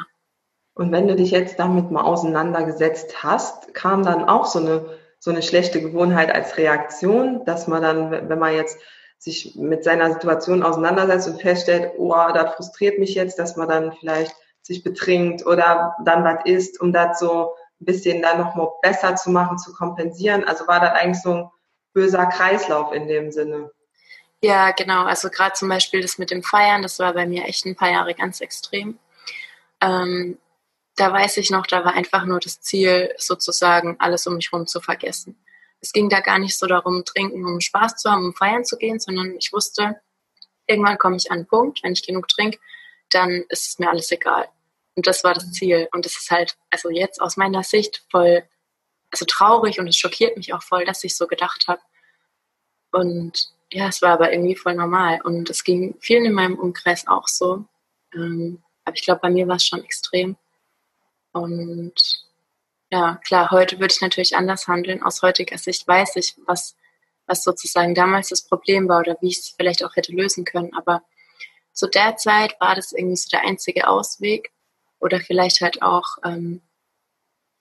Und 0.73 0.91
wenn 0.91 1.07
du 1.07 1.15
dich 1.15 1.31
jetzt 1.31 1.57
damit 1.57 1.89
mal 1.89 2.03
auseinandergesetzt 2.03 3.23
hast, 3.23 3.73
kam 3.73 4.03
dann 4.03 4.25
auch 4.25 4.45
so 4.45 4.59
eine, 4.59 4.85
so 5.19 5.31
eine 5.31 5.41
schlechte 5.41 5.81
Gewohnheit 5.81 6.33
als 6.33 6.57
Reaktion, 6.57 7.45
dass 7.45 7.67
man 7.67 7.81
dann, 7.81 8.29
wenn 8.29 8.39
man 8.39 8.53
jetzt 8.53 8.77
sich 9.17 9.55
mit 9.55 9.85
seiner 9.85 10.11
Situation 10.11 10.63
auseinandersetzt 10.63 11.29
und 11.29 11.41
feststellt, 11.41 11.93
oh, 11.97 12.13
das 12.33 12.55
frustriert 12.55 12.99
mich 12.99 13.15
jetzt, 13.15 13.39
dass 13.39 13.55
man 13.55 13.69
dann 13.69 13.93
vielleicht 13.93 14.35
sich 14.61 14.83
betrinkt 14.83 15.45
oder 15.45 15.95
dann 16.03 16.23
was 16.23 16.45
isst, 16.45 16.81
um 16.81 16.91
das 16.91 17.19
so 17.19 17.53
ein 17.79 17.85
bisschen 17.85 18.21
dann 18.21 18.39
nochmal 18.39 18.67
besser 18.81 19.15
zu 19.15 19.31
machen, 19.31 19.57
zu 19.57 19.73
kompensieren. 19.73 20.43
Also 20.43 20.67
war 20.67 20.81
das 20.81 20.91
eigentlich 20.91 21.21
so 21.21 21.33
ein 21.33 21.49
böser 21.93 22.25
Kreislauf 22.25 22.91
in 22.93 23.07
dem 23.07 23.31
Sinne. 23.31 23.71
Ja, 24.45 24.69
genau. 24.73 25.05
Also 25.05 25.29
gerade 25.31 25.55
zum 25.55 25.69
Beispiel 25.69 26.01
das 26.01 26.19
mit 26.19 26.29
dem 26.29 26.43
Feiern, 26.43 26.83
das 26.83 26.99
war 26.99 27.13
bei 27.15 27.25
mir 27.25 27.45
echt 27.45 27.65
ein 27.65 27.75
paar 27.75 27.89
Jahre 27.89 28.13
ganz 28.13 28.41
extrem. 28.41 28.99
Ähm, 29.81 30.37
da 30.95 31.11
weiß 31.11 31.37
ich 31.37 31.49
noch, 31.49 31.65
da 31.65 31.83
war 31.83 31.95
einfach 31.95 32.25
nur 32.25 32.39
das 32.39 32.61
Ziel, 32.61 33.11
sozusagen 33.17 33.95
alles 33.97 34.27
um 34.27 34.35
mich 34.35 34.51
herum 34.51 34.67
zu 34.67 34.81
vergessen. 34.81 35.35
Es 35.81 35.93
ging 35.93 36.09
da 36.09 36.19
gar 36.19 36.37
nicht 36.37 36.59
so 36.59 36.67
darum, 36.67 37.03
trinken, 37.05 37.43
um 37.43 37.59
Spaß 37.59 37.95
zu 37.95 38.11
haben, 38.11 38.23
um 38.23 38.35
feiern 38.35 38.63
zu 38.63 38.77
gehen, 38.77 38.99
sondern 38.99 39.35
ich 39.35 39.51
wusste, 39.51 39.99
irgendwann 40.67 40.99
komme 40.99 41.15
ich 41.17 41.31
an 41.31 41.37
einen 41.39 41.47
Punkt, 41.47 41.81
wenn 41.81 41.93
ich 41.93 42.05
genug 42.05 42.27
trinke, 42.27 42.59
dann 43.09 43.45
ist 43.49 43.67
es 43.67 43.79
mir 43.79 43.89
alles 43.89 44.11
egal. 44.11 44.47
Und 44.93 45.07
das 45.07 45.23
war 45.23 45.33
das 45.33 45.51
Ziel. 45.53 45.87
Und 45.91 46.05
das 46.05 46.17
ist 46.17 46.29
halt, 46.29 46.55
also 46.69 46.91
jetzt 46.91 47.19
aus 47.19 47.35
meiner 47.35 47.63
Sicht 47.63 48.05
voll, 48.11 48.43
also 49.09 49.25
traurig 49.25 49.79
und 49.79 49.87
es 49.87 49.97
schockiert 49.97 50.37
mich 50.37 50.53
auch 50.53 50.61
voll, 50.61 50.85
dass 50.85 51.03
ich 51.03 51.17
so 51.17 51.25
gedacht 51.25 51.65
habe. 51.67 51.81
Und 52.91 53.54
ja, 53.75 53.89
es 53.89 54.01
war 54.01 54.13
aber 54.13 54.31
irgendwie 54.31 54.55
voll 54.55 54.73
normal. 54.73 55.19
Und 55.21 55.49
es 55.49 55.65
ging 55.65 55.97
vielen 55.99 56.23
in 56.23 56.31
meinem 56.31 56.57
Umkreis 56.57 57.07
auch 57.07 57.27
so. 57.27 57.65
Ähm, 58.13 58.63
aber 58.85 58.95
ich 58.95 59.03
glaube, 59.03 59.19
bei 59.19 59.29
mir 59.29 59.49
war 59.49 59.57
es 59.57 59.65
schon 59.65 59.83
extrem. 59.83 60.37
Und 61.33 62.23
ja, 62.89 63.19
klar, 63.25 63.51
heute 63.51 63.77
würde 63.81 63.93
ich 63.93 63.99
natürlich 63.99 64.37
anders 64.37 64.69
handeln. 64.69 65.03
Aus 65.03 65.21
heutiger 65.21 65.57
Sicht 65.57 65.85
weiß 65.85 66.15
ich, 66.15 66.35
was, 66.45 66.77
was 67.25 67.43
sozusagen 67.43 67.93
damals 67.95 68.29
das 68.29 68.47
Problem 68.47 68.87
war 68.87 69.01
oder 69.01 69.17
wie 69.19 69.27
ich 69.27 69.39
es 69.39 69.49
vielleicht 69.49 69.83
auch 69.83 69.97
hätte 69.97 70.13
lösen 70.13 70.45
können. 70.45 70.73
Aber 70.73 71.03
zu 71.73 71.87
der 71.87 72.15
Zeit 72.15 72.55
war 72.61 72.75
das 72.75 72.93
irgendwie 72.93 73.17
so 73.17 73.27
der 73.29 73.43
einzige 73.43 73.89
Ausweg 73.89 74.53
oder 74.99 75.19
vielleicht 75.19 75.59
halt 75.59 75.81
auch 75.81 76.15
ähm, 76.23 76.61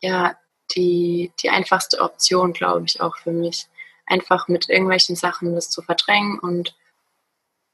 ja 0.01 0.39
die, 0.77 1.33
die 1.43 1.51
einfachste 1.51 2.01
Option, 2.01 2.53
glaube 2.53 2.85
ich, 2.87 3.01
auch 3.01 3.17
für 3.17 3.33
mich 3.33 3.67
einfach 4.07 4.49
mit 4.49 4.69
irgendwelchen 4.69 5.17
Sachen 5.17 5.55
das 5.55 5.71
zu 5.71 5.83
verdrängen 5.83 6.39
und 6.39 6.77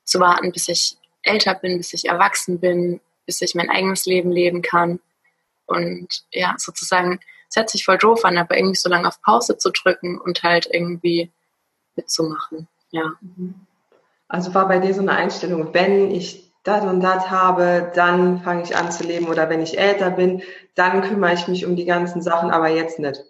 zu 0.05 0.21
warten, 0.21 0.53
bis 0.53 0.69
ich 0.69 0.97
älter 1.23 1.55
bin, 1.55 1.79
bis 1.79 1.93
ich 1.93 2.07
erwachsen 2.07 2.61
bin, 2.61 3.01
bis 3.27 3.41
ich 3.43 3.55
mein 3.55 3.71
eigenes 3.71 4.07
Leben 4.07 4.31
leben 4.31 4.63
kann. 4.63 5.01
Und 5.67 6.25
ja, 6.33 6.55
sozusagen, 6.59 7.21
es 7.49 7.57
hört 7.57 7.71
sich 7.71 7.85
voll 7.85 7.99
doof 7.99 8.25
an, 8.25 8.39
aber 8.39 8.57
irgendwie 8.57 8.77
so 8.77 8.89
lange 8.89 9.07
auf 9.07 9.23
Pause 9.23 9.57
zu 9.59 9.71
drücken 9.71 10.19
und 10.19 10.43
halt 10.43 10.69
irgendwie 10.73 11.31
mitzumachen. 11.97 12.69
Ja. 12.91 13.13
Also 14.29 14.55
war 14.55 14.69
bei 14.69 14.79
dir 14.79 14.95
so 14.95 15.01
eine 15.01 15.13
Einstellung, 15.13 15.73
wenn 15.75 16.11
ich 16.11 16.53
das 16.63 16.85
und 16.85 17.01
das 17.01 17.31
habe, 17.31 17.91
dann 17.95 18.43
fange 18.43 18.63
ich 18.63 18.77
an 18.77 18.93
zu 18.93 19.05
leben 19.05 19.29
oder 19.29 19.49
wenn 19.49 19.63
ich 19.63 19.79
älter 19.79 20.11
bin, 20.11 20.43
dann 20.75 21.03
kümmere 21.03 21.35
ich 21.35 21.49
mich 21.49 21.65
um 21.65 21.77
die 21.77 21.87
ganzen 21.87 22.21
Sachen, 22.21 22.51
aber 22.51 22.69
jetzt 22.69 22.99
nicht. 22.99 23.25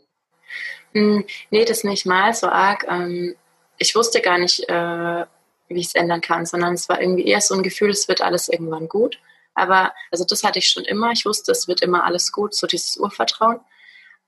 Hm, 0.93 1.25
nee, 1.51 1.65
das 1.65 1.85
nicht 1.85 2.07
mal 2.07 2.35
so 2.35 2.49
arg. 2.49 2.85
Ähm, 2.89 3.37
ich 3.79 3.95
wusste 3.95 4.21
gar 4.21 4.39
nicht, 4.39 4.69
äh, 4.69 5.25
wie 5.69 5.81
ich 5.81 5.87
es 5.87 5.95
ändern 5.95 6.21
kann, 6.21 6.47
sondern 6.47 6.75
es 6.75 6.89
war 6.89 7.01
irgendwie 7.01 7.27
eher 7.27 7.41
so 7.41 7.55
ein 7.55 7.63
Gefühl, 7.63 7.91
es 7.91 8.09
wird 8.09 8.21
alles 8.21 8.49
irgendwann 8.49 8.89
gut. 8.89 9.19
Aber, 9.55 9.93
also 10.11 10.25
das 10.25 10.45
hatte 10.45 10.59
ich 10.59 10.69
schon 10.69 10.85
immer. 10.85 11.13
Ich 11.13 11.25
wusste, 11.25 11.53
es 11.53 11.69
wird 11.69 11.83
immer 11.83 12.05
alles 12.05 12.33
gut, 12.33 12.55
so 12.55 12.67
dieses 12.67 12.97
Urvertrauen. 12.97 13.61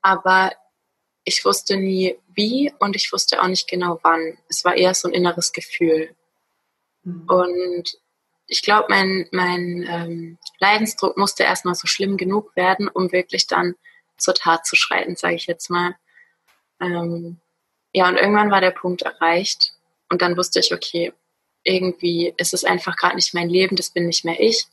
Aber 0.01 0.51
ich 1.23 1.43
wusste 1.45 1.77
nie 1.77 2.17
wie 2.33 2.73
und 2.79 2.95
ich 2.95 3.11
wusste 3.11 3.41
auch 3.41 3.47
nicht 3.47 3.67
genau 3.67 3.99
wann. 4.03 4.37
Es 4.49 4.65
war 4.65 4.75
eher 4.75 4.93
so 4.93 5.07
ein 5.07 5.13
inneres 5.13 5.51
Gefühl. 5.51 6.15
Mhm. 7.03 7.25
Und 7.27 7.97
ich 8.47 8.61
glaube, 8.61 8.87
mein, 8.89 9.27
mein 9.31 9.85
ähm, 9.87 10.37
Leidensdruck 10.59 11.17
musste 11.17 11.43
erstmal 11.43 11.75
so 11.75 11.87
schlimm 11.87 12.17
genug 12.17 12.55
werden, 12.55 12.87
um 12.87 13.11
wirklich 13.11 13.47
dann 13.47 13.75
zur 14.17 14.33
Tat 14.33 14.65
zu 14.65 14.75
schreiten, 14.75 15.15
sage 15.15 15.35
ich 15.35 15.47
jetzt 15.47 15.69
mal. 15.69 15.95
Ähm, 16.83 17.37
ja, 17.93 18.09
und 18.09 18.17
irgendwann 18.17 18.51
war 18.51 18.61
der 18.61 18.71
Punkt 18.71 19.03
erreicht 19.03 19.73
und 20.09 20.21
dann 20.21 20.35
wusste 20.37 20.59
ich, 20.59 20.73
okay, 20.73 21.13
irgendwie 21.63 22.33
ist 22.37 22.53
es 22.53 22.63
einfach 22.63 22.97
gerade 22.97 23.15
nicht 23.15 23.33
mein 23.33 23.49
Leben, 23.49 23.75
das 23.75 23.89
bin 23.89 24.05
nicht 24.05 24.25
mehr 24.25 24.39
ich. 24.39 24.65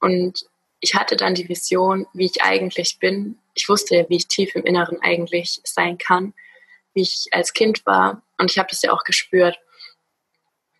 Und 0.00 0.44
ich 0.80 0.94
hatte 0.94 1.16
dann 1.16 1.34
die 1.34 1.48
Vision, 1.48 2.06
wie 2.12 2.26
ich 2.26 2.42
eigentlich 2.42 2.98
bin. 2.98 3.38
Ich 3.54 3.68
wusste 3.68 3.96
ja, 3.96 4.08
wie 4.08 4.16
ich 4.16 4.28
tief 4.28 4.54
im 4.54 4.64
Inneren 4.64 5.00
eigentlich 5.00 5.60
sein 5.64 5.98
kann, 5.98 6.34
wie 6.92 7.02
ich 7.02 7.26
als 7.32 7.52
Kind 7.52 7.84
war. 7.86 8.22
Und 8.38 8.50
ich 8.50 8.58
habe 8.58 8.68
das 8.70 8.82
ja 8.82 8.92
auch 8.92 9.04
gespürt. 9.04 9.58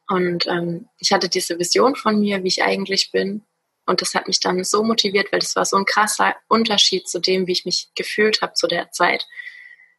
Und 0.09 0.47
ähm, 0.47 0.89
ich 0.99 1.13
hatte 1.13 1.29
diese 1.29 1.59
Vision 1.59 1.97
von 1.97 2.21
mir, 2.21 2.45
wie 2.45 2.49
ich 2.49 2.63
eigentlich 2.63 3.11
bin. 3.11 3.43
Und 3.87 4.03
das 4.03 4.15
hat 4.15 4.29
mich 4.29 4.41
dann 4.41 4.63
so 4.63 4.83
motiviert, 4.83 5.33
weil 5.33 5.41
das 5.41 5.57
war 5.57 5.65
so 5.65 5.77
ein 5.77 5.87
krasser 5.87 6.37
Unterschied 6.49 7.09
zu 7.09 7.19
dem, 7.19 7.47
wie 7.47 7.53
ich 7.53 7.65
mich 7.65 7.89
gefühlt 7.95 8.43
habe 8.43 8.53
zu 8.55 8.67
der 8.67 8.91
Zeit, 8.93 9.27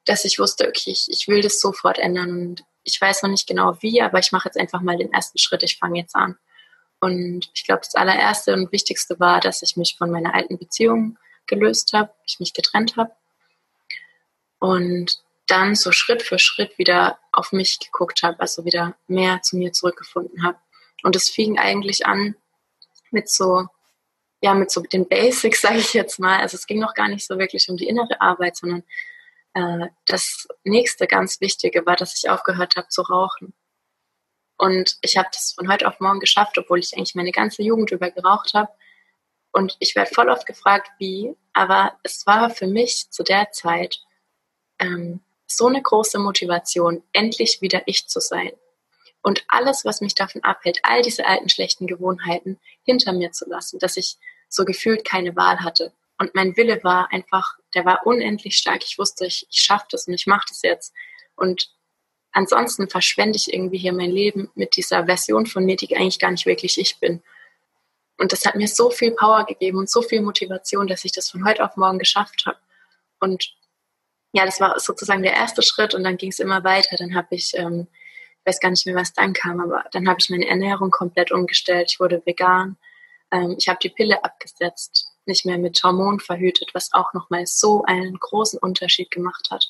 dass 0.06 0.26
ich 0.26 0.40
wusste, 0.40 0.68
okay, 0.68 0.92
ich, 0.92 1.08
ich 1.10 1.28
will 1.28 1.42
das 1.42 1.60
sofort 1.60 1.98
ändern. 2.00 2.30
Und 2.30 2.64
ich 2.84 3.00
weiß 3.00 3.24
noch 3.24 3.30
nicht 3.30 3.48
genau 3.48 3.78
wie, 3.82 4.02
aber 4.02 4.20
ich 4.20 4.32
mache 4.32 4.48
jetzt 4.48 4.58
einfach 4.58 4.82
mal 4.82 4.98
den 4.98 5.12
ersten 5.12 5.38
Schritt. 5.40 5.64
Ich 5.64 5.78
fange 5.78 6.00
jetzt 6.00 6.16
an. 6.16 6.38
Und 7.00 7.50
ich 7.54 7.66
glaube, 7.66 7.82
das 7.84 7.96
allererste 7.96 8.54
und 8.54 8.72
wichtigste 8.72 9.20
war, 9.20 9.40
dass 9.40 9.62
ich 9.62 9.76
mich 9.76 9.96
von 9.98 10.10
meiner 10.10 10.34
alten 10.34 10.58
Beziehung 10.58 11.18
gelöst 11.48 11.94
habe, 11.94 12.12
ich 12.26 12.40
mich 12.40 12.54
getrennt 12.54 12.96
habe. 12.98 13.12
Und 14.60 15.20
dann 15.48 15.76
so 15.76 15.92
Schritt 15.92 16.24
für 16.24 16.40
Schritt 16.40 16.78
wieder 16.78 17.20
auf 17.32 17.52
mich 17.52 17.80
geguckt 17.80 18.24
habe, 18.24 18.40
also 18.40 18.66
wieder 18.66 18.96
mehr 19.08 19.42
zu 19.42 19.58
mir 19.58 19.74
zurückgefunden 19.74 20.44
habe. 20.44 20.58
Und 21.04 21.16
es 21.16 21.30
fing 21.30 21.60
eigentlich 21.60 22.06
an 22.06 22.36
mit 23.12 23.30
so, 23.30 23.68
ja, 24.42 24.54
mit 24.54 24.72
so 24.72 24.82
den 24.82 25.08
Basics, 25.08 25.62
sage 25.62 25.80
ich 25.80 25.94
jetzt 25.94 26.20
mal. 26.20 26.40
Also 26.40 26.56
es 26.56 26.66
ging 26.66 26.80
noch 26.80 26.94
gar 26.94 27.08
nicht 27.08 27.26
so 27.26 27.38
wirklich 27.38 27.70
um 27.70 27.78
die 27.78 27.88
innere 27.88 28.22
Arbeit, 28.22 28.58
sondern 28.58 28.84
äh, 29.56 29.88
das 30.06 30.48
nächste 30.64 31.08
ganz 31.08 31.42
Wichtige 31.42 31.86
war, 31.86 31.96
dass 31.96 32.16
ich 32.16 32.30
aufgehört 32.30 32.76
habe 32.76 32.90
zu 32.90 33.02
rauchen. 33.02 33.54
Und 34.58 34.98
ich 35.02 35.18
habe 35.18 35.30
das 35.32 35.54
von 35.54 35.72
heute 35.72 35.88
auf 35.88 36.00
morgen 36.00 36.20
geschafft, 36.20 36.58
obwohl 36.58 36.80
ich 36.80 36.96
eigentlich 36.96 37.16
meine 37.16 37.32
ganze 37.32 37.64
Jugend 37.64 37.92
über 37.92 38.12
geraucht 38.12 38.54
habe. 38.54 38.72
Und 39.52 39.78
ich 39.80 39.96
werde 39.96 40.14
voll 40.14 40.30
oft 40.30 40.46
gefragt, 40.46 40.92
wie, 41.00 41.36
aber 41.54 41.98
es 42.04 42.26
war 42.28 42.50
für 42.50 42.68
mich 42.68 43.10
zu 43.10 43.24
der 43.24 43.52
Zeit 43.52 44.00
ähm, 44.80 45.22
so 45.48 45.68
eine 45.68 45.82
große 45.82 46.20
Motivation, 46.20 47.04
endlich 47.14 47.62
wieder 47.62 47.84
ich 47.86 48.08
zu 48.08 48.20
sein. 48.20 48.52
Und 49.22 49.46
alles, 49.48 49.86
was 49.86 50.02
mich 50.02 50.16
davon 50.16 50.44
abhält, 50.44 50.80
all 50.84 51.02
diese 51.02 51.26
alten 51.26 51.50
schlechten 51.50 51.88
Gewohnheiten 51.88 52.60
hinter 52.84 53.14
mir 53.14 53.32
zu 53.32 53.50
lassen, 53.50 53.80
dass 53.80 53.98
ich 53.98 54.18
so 54.50 54.66
gefühlt 54.66 55.06
keine 55.06 55.36
Wahl 55.36 55.62
hatte. 55.62 55.94
Und 56.18 56.36
mein 56.36 56.56
Wille 56.58 56.84
war 56.84 57.12
einfach, 57.12 57.58
der 57.76 57.86
war 57.86 58.06
unendlich 58.06 58.58
stark. 58.58 58.84
Ich 58.84 58.98
wusste, 58.98 59.26
ich, 59.26 59.46
ich 59.50 59.62
schaffe 59.62 59.86
das 59.92 60.08
und 60.08 60.14
ich 60.14 60.26
mache 60.26 60.46
das 60.50 60.62
jetzt. 60.64 60.94
Und 61.36 61.70
ansonsten 62.32 62.90
verschwende 62.90 63.38
ich 63.38 63.54
irgendwie 63.54 63.78
hier 63.78 63.94
mein 63.94 64.12
Leben 64.12 64.50
mit 64.56 64.76
dieser 64.76 65.06
Version 65.06 65.46
von 65.46 65.66
mir, 65.66 65.76
die 65.76 65.96
eigentlich 65.96 66.20
gar 66.20 66.32
nicht 66.32 66.46
wirklich 66.46 66.80
ich 66.80 67.00
bin. 67.00 67.22
Und 68.18 68.32
das 68.32 68.46
hat 68.46 68.56
mir 68.56 68.68
so 68.68 68.90
viel 68.90 69.12
Power 69.12 69.46
gegeben 69.46 69.78
und 69.78 69.90
so 69.90 70.02
viel 70.02 70.22
Motivation, 70.22 70.88
dass 70.88 71.04
ich 71.04 71.12
das 71.12 71.30
von 71.30 71.46
heute 71.46 71.64
auf 71.64 71.76
morgen 71.76 72.00
geschafft 72.00 72.46
habe. 72.46 72.58
Und 73.20 73.54
ja, 74.32 74.46
das 74.46 74.60
war 74.60 74.80
sozusagen 74.80 75.24
der 75.24 75.34
erste 75.34 75.62
Schritt 75.62 75.94
und 75.94 76.04
dann 76.04 76.18
ging 76.18 76.30
es 76.30 76.40
immer 76.40 76.64
weiter. 76.64 76.96
Dann 76.98 77.16
habe 77.16 77.36
ich, 77.36 77.54
ähm, 77.56 77.88
ich 78.40 78.46
weiß 78.46 78.60
gar 78.60 78.70
nicht 78.70 78.86
mehr, 78.86 78.96
was 78.96 79.14
dann 79.14 79.34
kam, 79.34 79.60
aber 79.60 79.86
dann 79.92 80.08
habe 80.08 80.20
ich 80.20 80.30
meine 80.30 80.48
Ernährung 80.48 80.92
komplett 80.92 81.32
umgestellt. 81.32 81.90
Ich 81.92 82.00
wurde 82.00 82.22
vegan. 82.26 82.78
Ähm, 83.36 83.56
ich 83.58 83.68
habe 83.68 83.80
die 83.82 83.90
Pille 83.90 84.24
abgesetzt, 84.24 85.08
nicht 85.26 85.46
mehr 85.46 85.58
mit 85.58 85.82
Hormonen 85.84 86.20
verhütet, 86.20 86.70
was 86.74 86.94
auch 86.94 87.14
nochmal 87.14 87.46
so 87.46 87.84
einen 87.84 88.18
großen 88.18 88.60
Unterschied 88.60 89.12
gemacht 89.12 89.50
hat. 89.52 89.66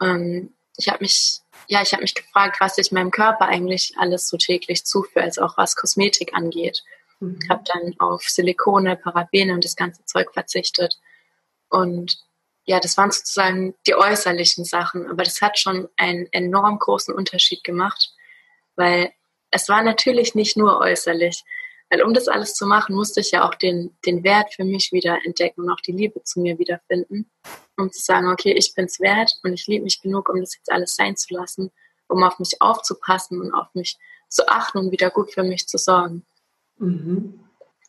Ähm, 0.00 0.54
ich 0.76 0.88
habe 0.88 0.98
mich, 1.00 1.40
ja, 1.66 1.82
ich 1.82 1.92
habe 1.92 2.02
mich 2.02 2.14
gefragt, 2.14 2.60
was 2.60 2.78
ich 2.78 2.92
meinem 2.92 3.10
Körper 3.10 3.46
eigentlich 3.46 3.94
alles 3.98 4.28
so 4.28 4.36
täglich 4.36 4.84
zuführe, 4.84 5.24
also 5.24 5.42
auch 5.42 5.56
was 5.56 5.74
Kosmetik 5.74 6.34
angeht. 6.34 6.84
Mhm. 7.18 7.40
Habe 7.50 7.64
dann 7.64 7.94
auf 7.98 8.22
Silikone, 8.22 8.96
Parabene 8.96 9.52
und 9.54 9.64
das 9.64 9.74
ganze 9.74 10.04
Zeug 10.04 10.32
verzichtet 10.32 10.98
und 11.68 12.18
ja, 12.64 12.80
das 12.80 12.96
waren 12.98 13.10
sozusagen 13.10 13.74
die 13.86 13.94
äußerlichen 13.94 14.64
Sachen, 14.64 15.08
aber 15.08 15.22
das 15.22 15.40
hat 15.40 15.58
schon 15.58 15.88
einen 15.96 16.28
enorm 16.32 16.78
großen 16.78 17.14
Unterschied 17.14 17.64
gemacht, 17.64 18.12
weil 18.76 19.10
es 19.50 19.70
war 19.70 19.82
natürlich 19.82 20.34
nicht 20.34 20.56
nur 20.56 20.78
äußerlich, 20.78 21.44
weil 21.90 22.02
um 22.02 22.12
das 22.12 22.28
alles 22.28 22.54
zu 22.54 22.66
machen, 22.66 22.94
musste 22.94 23.20
ich 23.20 23.30
ja 23.30 23.48
auch 23.48 23.54
den, 23.54 23.96
den 24.04 24.22
Wert 24.24 24.52
für 24.54 24.64
mich 24.64 24.92
wieder 24.92 25.18
entdecken 25.24 25.62
und 25.62 25.70
auch 25.70 25.80
die 25.80 25.92
Liebe 25.92 26.22
zu 26.22 26.40
mir 26.40 26.58
wiederfinden, 26.58 27.30
um 27.76 27.90
zu 27.90 28.02
sagen, 28.02 28.28
okay, 28.28 28.52
ich 28.52 28.74
bin's 28.74 29.00
wert 29.00 29.38
und 29.42 29.54
ich 29.54 29.66
liebe 29.66 29.84
mich 29.84 30.02
genug, 30.02 30.28
um 30.28 30.40
das 30.40 30.54
jetzt 30.54 30.70
alles 30.70 30.94
sein 30.94 31.16
zu 31.16 31.34
lassen, 31.34 31.70
um 32.08 32.22
auf 32.22 32.38
mich 32.38 32.60
aufzupassen 32.60 33.40
und 33.40 33.52
auf 33.54 33.68
mich 33.74 33.96
zu 34.28 34.48
achten 34.48 34.78
und 34.78 34.90
wieder 34.90 35.10
gut 35.10 35.32
für 35.32 35.42
mich 35.42 35.66
zu 35.66 35.78
sorgen. 35.78 36.26
Mhm. 36.78 37.40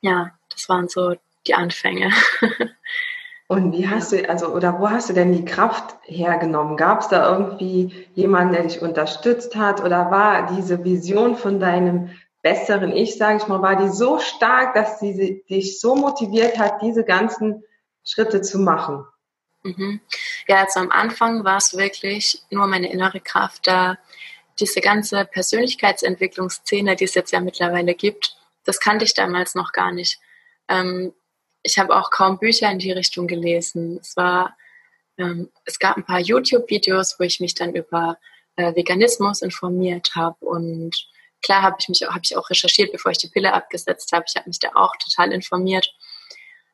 Ja, 0.02 0.32
das 0.50 0.70
waren 0.70 0.88
so 0.88 1.16
die 1.48 1.54
Anfänge. 1.54 2.12
Und 3.52 3.74
wie 3.74 3.90
hast 3.90 4.12
du, 4.12 4.30
also, 4.30 4.54
oder 4.54 4.80
wo 4.80 4.92
hast 4.92 5.10
du 5.10 5.14
denn 5.14 5.34
die 5.34 5.44
Kraft 5.44 5.96
hergenommen? 6.04 6.78
Gab 6.78 7.02
es 7.02 7.08
da 7.08 7.34
irgendwie 7.34 8.06
jemanden, 8.14 8.54
der 8.54 8.62
dich 8.62 8.84
unterstützt 8.84 9.56
hat? 9.56 9.84
Oder 9.84 10.12
war 10.12 10.56
diese 10.56 10.84
Vision 10.84 11.36
von 11.36 11.60
deinem 11.60 12.12
besseren 12.42 12.96
Ich, 12.96 13.18
sage 13.18 13.38
ich 13.38 13.48
mal, 13.48 13.62
war 13.62 13.76
die 13.76 13.90
so 13.90 14.20
stark, 14.20 14.74
dass 14.74 15.00
sie 15.00 15.44
dich 15.50 15.80
so 15.80 15.96
motiviert 15.96 16.58
hat, 16.58 16.82
diese 16.82 17.04
ganzen 17.04 17.64
Schritte 18.04 18.42
zu 18.42 18.60
machen? 18.60 19.06
Mhm. 19.64 20.00
Ja, 20.48 20.64
also 20.64 20.80
am 20.80 20.92
Anfang 20.92 21.44
war 21.44 21.58
es 21.58 21.76
wirklich 21.76 22.42
nur 22.50 22.68
meine 22.68 22.92
innere 22.92 23.20
Kraft 23.20 23.68
da. 23.68 23.98
Diese 24.60 24.82
ganze 24.82 25.26
Persönlichkeitsentwicklungsszene, 25.26 26.96
die 26.96 27.06
es 27.06 27.14
jetzt 27.14 27.32
ja 27.32 27.40
mittlerweile 27.40 27.94
gibt, 27.94 28.38
das 28.66 28.80
kannte 28.80 29.06
ich 29.06 29.14
damals 29.14 29.56
noch 29.56 29.72
gar 29.72 29.92
nicht. 29.92 30.20
Ähm, 30.68 31.14
ich 31.64 31.78
habe 31.78 31.96
auch 31.96 32.12
kaum 32.12 32.40
Bücher 32.40 32.72
in 32.72 32.80
die 32.80 32.92
Richtung 32.92 33.28
gelesen. 33.28 34.00
Es 34.02 34.16
war, 34.16 34.58
ähm, 35.18 35.50
es 35.66 35.80
gab 35.80 35.98
ein 35.98 36.06
paar 36.06 36.20
YouTube-Videos, 36.20 37.20
wo 37.20 37.24
ich 37.24 37.40
mich 37.40 37.54
dann 37.54 37.76
über 37.76 38.18
äh, 38.56 38.76
Veganismus 38.76 39.42
informiert 39.42 40.12
habe 40.16 40.46
und 40.46 41.10
klar 41.42 41.62
habe 41.62 41.78
ich 41.80 41.90
mich 41.90 42.02
habe 42.02 42.22
ich 42.24 42.36
auch 42.38 42.50
recherchiert, 42.50 42.92
bevor 42.92 43.12
ich 43.12 43.18
die 43.18 43.30
Pille 43.30 43.54
abgesetzt 43.54 44.12
habe. 44.12 44.26
Ich 44.28 44.36
habe 44.36 44.50
mich 44.50 44.60
da 44.60 44.70
auch 44.76 44.96
total 44.98 45.32
informiert. 45.32 45.94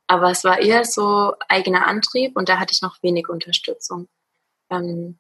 Aber 0.08 0.30
es 0.32 0.44
war 0.44 0.60
eher 0.60 0.86
so 0.86 1.34
eigener 1.48 1.88
Antrieb 1.88 2.36
und 2.36 2.48
da 2.50 2.60
hatte 2.60 2.74
ich 2.74 2.82
noch 2.82 3.02
wenig 3.02 3.28
Unterstützung. 3.28 4.08
Ähm, 4.70 5.20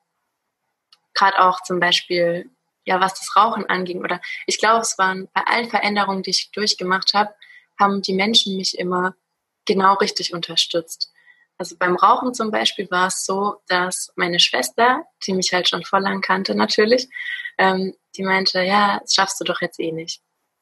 Gerade 1.13 1.39
auch 1.39 1.61
zum 1.63 1.79
Beispiel, 1.79 2.49
ja, 2.83 2.99
was 2.99 3.13
das 3.13 3.35
Rauchen 3.35 3.65
anging. 3.67 4.01
Oder 4.01 4.21
ich 4.45 4.59
glaube, 4.59 4.81
es 4.81 4.97
waren 4.97 5.29
bei 5.33 5.41
allen 5.45 5.69
Veränderungen, 5.69 6.23
die 6.23 6.31
ich 6.31 6.51
durchgemacht 6.51 7.13
habe, 7.13 7.33
haben 7.79 8.01
die 8.01 8.13
Menschen 8.13 8.57
mich 8.57 8.77
immer 8.77 9.15
genau 9.65 9.95
richtig 9.95 10.33
unterstützt. 10.33 11.11
Also 11.57 11.77
beim 11.77 11.95
Rauchen 11.95 12.33
zum 12.33 12.51
Beispiel 12.51 12.89
war 12.91 13.07
es 13.07 13.25
so, 13.25 13.61
dass 13.67 14.11
meine 14.15 14.39
Schwester, 14.39 15.05
die 15.25 15.33
mich 15.33 15.53
halt 15.53 15.69
schon 15.69 15.83
voll 15.83 16.01
lang 16.01 16.21
kannte 16.21 16.53
natürlich, 16.53 17.07
ähm, 17.57 17.95
die 18.17 18.23
meinte, 18.23 18.61
ja, 18.61 18.99
das 18.99 19.13
schaffst 19.13 19.39
du 19.39 19.43
doch 19.43 19.61
jetzt 19.61 19.79
eh 19.79 19.91
nicht. 19.91 20.21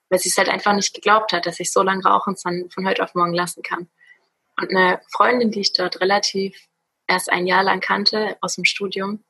Weil 0.09 0.19
sie 0.19 0.29
es 0.29 0.37
halt 0.37 0.49
einfach 0.49 0.73
nicht 0.73 0.93
geglaubt 0.93 1.31
hat, 1.33 1.45
dass 1.45 1.59
ich 1.59 1.71
so 1.71 1.81
lange 1.81 2.03
rauchen 2.03 2.35
dann 2.43 2.69
von 2.69 2.87
heute 2.87 3.03
auf 3.03 3.15
morgen 3.15 3.33
lassen 3.33 3.63
kann. 3.63 3.89
Und 4.59 4.69
eine 4.69 5.01
Freundin, 5.11 5.51
die 5.51 5.61
ich 5.61 5.73
dort 5.73 6.01
relativ 6.01 6.67
erst 7.07 7.31
ein 7.31 7.47
Jahr 7.47 7.63
lang 7.63 7.79
kannte 7.79 8.37
aus 8.41 8.55
dem 8.55 8.65
Studium, 8.65 9.23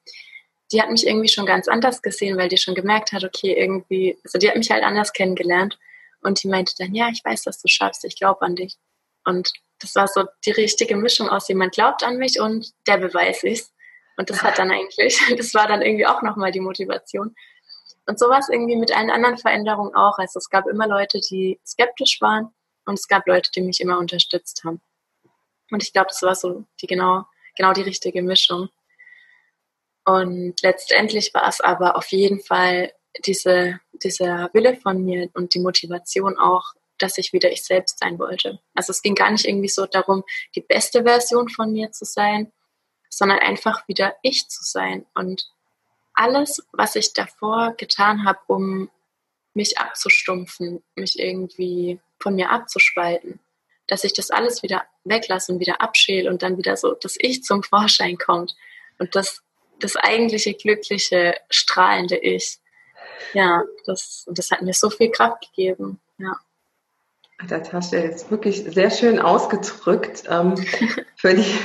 die 0.72 0.82
hat 0.82 0.90
mich 0.90 1.06
irgendwie 1.06 1.30
schon 1.30 1.46
ganz 1.46 1.68
anders 1.68 2.02
gesehen, 2.02 2.38
weil 2.38 2.50
die 2.50 2.58
schon 2.58 2.76
gemerkt 2.76 3.12
hat, 3.12 3.24
okay, 3.24 3.54
irgendwie, 3.54 4.18
also 4.24 4.40
die 4.40 4.50
hat 4.50 4.58
mich 4.58 4.72
halt 4.72 4.84
anders 4.84 5.14
kennengelernt 5.14 5.78
Und 6.22 6.42
die 6.42 6.48
meinte 6.48 6.74
dann, 6.78 6.96
ja, 6.96 7.10
ich 7.10 7.24
weiß, 7.24 7.44
dass 7.44 7.62
du 7.62 7.68
schaffst, 7.68 8.06
ich 8.06 8.18
glaube 8.18 8.42
an 8.42 8.56
dich. 8.56 8.78
Und 9.26 9.54
das 9.80 9.96
war 9.96 10.08
so 10.08 10.24
die 10.46 10.52
richtige 10.52 10.96
Mischung 10.96 11.30
aus 11.30 11.48
jemand 11.48 11.74
glaubt 11.74 12.04
an 12.04 12.18
mich 12.18 12.40
und 12.40 12.74
der 12.88 12.98
beweist 12.98 13.44
es. 13.44 13.74
Und 14.18 14.30
das 14.30 14.44
hat 14.44 14.58
dann 14.58 14.72
eigentlich, 14.72 15.20
das 15.38 15.54
war 15.54 15.68
dann 15.68 15.82
irgendwie 15.82 16.08
auch 16.08 16.22
nochmal 16.22 16.52
die 16.52 16.60
Motivation. 16.60 17.36
Und 18.06 18.20
sowas 18.20 18.50
irgendwie 18.50 18.76
mit 18.76 18.96
allen 18.96 19.10
anderen 19.10 19.38
Veränderungen 19.38 19.96
auch. 19.96 20.18
Also 20.18 20.38
es 20.38 20.50
gab 20.50 20.68
immer 20.68 20.88
Leute, 20.88 21.20
die 21.22 21.60
skeptisch 21.66 22.20
waren 22.22 22.54
und 22.86 22.96
es 23.00 23.08
gab 23.08 23.28
Leute, 23.28 23.50
die 23.52 23.62
mich 23.62 23.80
immer 23.80 23.98
unterstützt 23.98 24.64
haben. 24.66 24.82
Und 25.72 25.84
ich 25.84 25.94
glaube, 25.94 26.10
das 26.10 26.22
war 26.22 26.36
so 26.36 26.66
die 26.82 26.88
genau, 26.88 27.26
genau 27.56 27.74
die 27.74 27.82
richtige 27.82 28.22
Mischung. 28.22 28.70
Und 30.06 30.62
letztendlich 30.62 31.34
war 31.34 31.48
es 31.48 31.62
aber 31.62 31.96
auf 31.96 32.08
jeden 32.08 32.42
Fall 32.42 32.92
diese, 33.26 33.80
dieser 33.94 34.50
Wille 34.54 34.76
von 34.76 35.04
mir 35.04 35.30
und 35.34 35.54
die 35.54 35.60
Motivation 35.60 36.38
auch, 36.38 36.74
dass 37.00 37.18
ich 37.18 37.34
wieder 37.34 37.52
ich 37.52 37.64
selbst 37.64 38.00
sein 38.00 38.20
wollte. 38.20 38.60
Also 38.76 38.92
es 38.92 39.02
ging 39.02 39.16
gar 39.16 39.32
nicht 39.32 39.46
irgendwie 39.46 39.70
so 39.70 39.86
darum, 39.86 40.24
die 40.56 40.62
beste 40.62 41.04
Version 41.04 41.50
von 41.50 41.72
mir 41.72 41.92
zu 41.92 42.06
sein, 42.06 42.52
sondern 43.10 43.40
einfach 43.40 43.88
wieder 43.88 44.16
ich 44.22 44.48
zu 44.50 44.64
sein. 44.64 45.06
Und 45.14 45.50
alles, 46.14 46.64
was 46.72 46.96
ich 46.96 47.14
davor 47.14 47.74
getan 47.78 48.26
habe, 48.26 48.40
um 48.48 48.90
mich 49.54 49.78
abzustumpfen, 49.78 50.84
mich 50.96 51.20
irgendwie 51.20 52.00
von 52.20 52.36
mir 52.36 52.52
abzuspalten, 52.52 53.40
dass 53.88 54.04
ich 54.04 54.14
das 54.14 54.32
alles 54.32 54.64
wieder 54.64 54.84
weglasse 55.04 55.52
und 55.52 55.60
wieder 55.60 55.82
abschäle 55.82 56.30
und 56.30 56.42
dann 56.42 56.58
wieder 56.58 56.78
so, 56.78 56.94
dass 56.94 57.16
ich 57.20 57.44
zum 57.44 57.64
Vorschein 57.64 58.18
kommt 58.18 58.56
und 58.98 59.16
das, 59.16 59.42
das 59.80 59.96
eigentliche 59.96 60.54
glückliche, 60.54 61.36
strahlende 61.50 62.18
Ich. 62.18 62.60
Ja, 63.34 63.64
das, 63.86 64.26
das 64.30 64.52
hat 64.52 64.62
mir 64.62 64.74
so 64.74 64.90
viel 64.90 65.12
Kraft 65.12 65.42
gegeben. 65.42 66.00
Ja. 66.18 66.36
Das 67.48 67.74
hast 67.74 67.92
du 67.92 67.98
jetzt 67.98 68.32
wirklich 68.32 68.64
sehr 68.64 68.90
schön 68.90 69.20
ausgedrückt. 69.20 70.24
Ähm, 70.30 70.56
für, 71.18 71.34
die, 71.34 71.60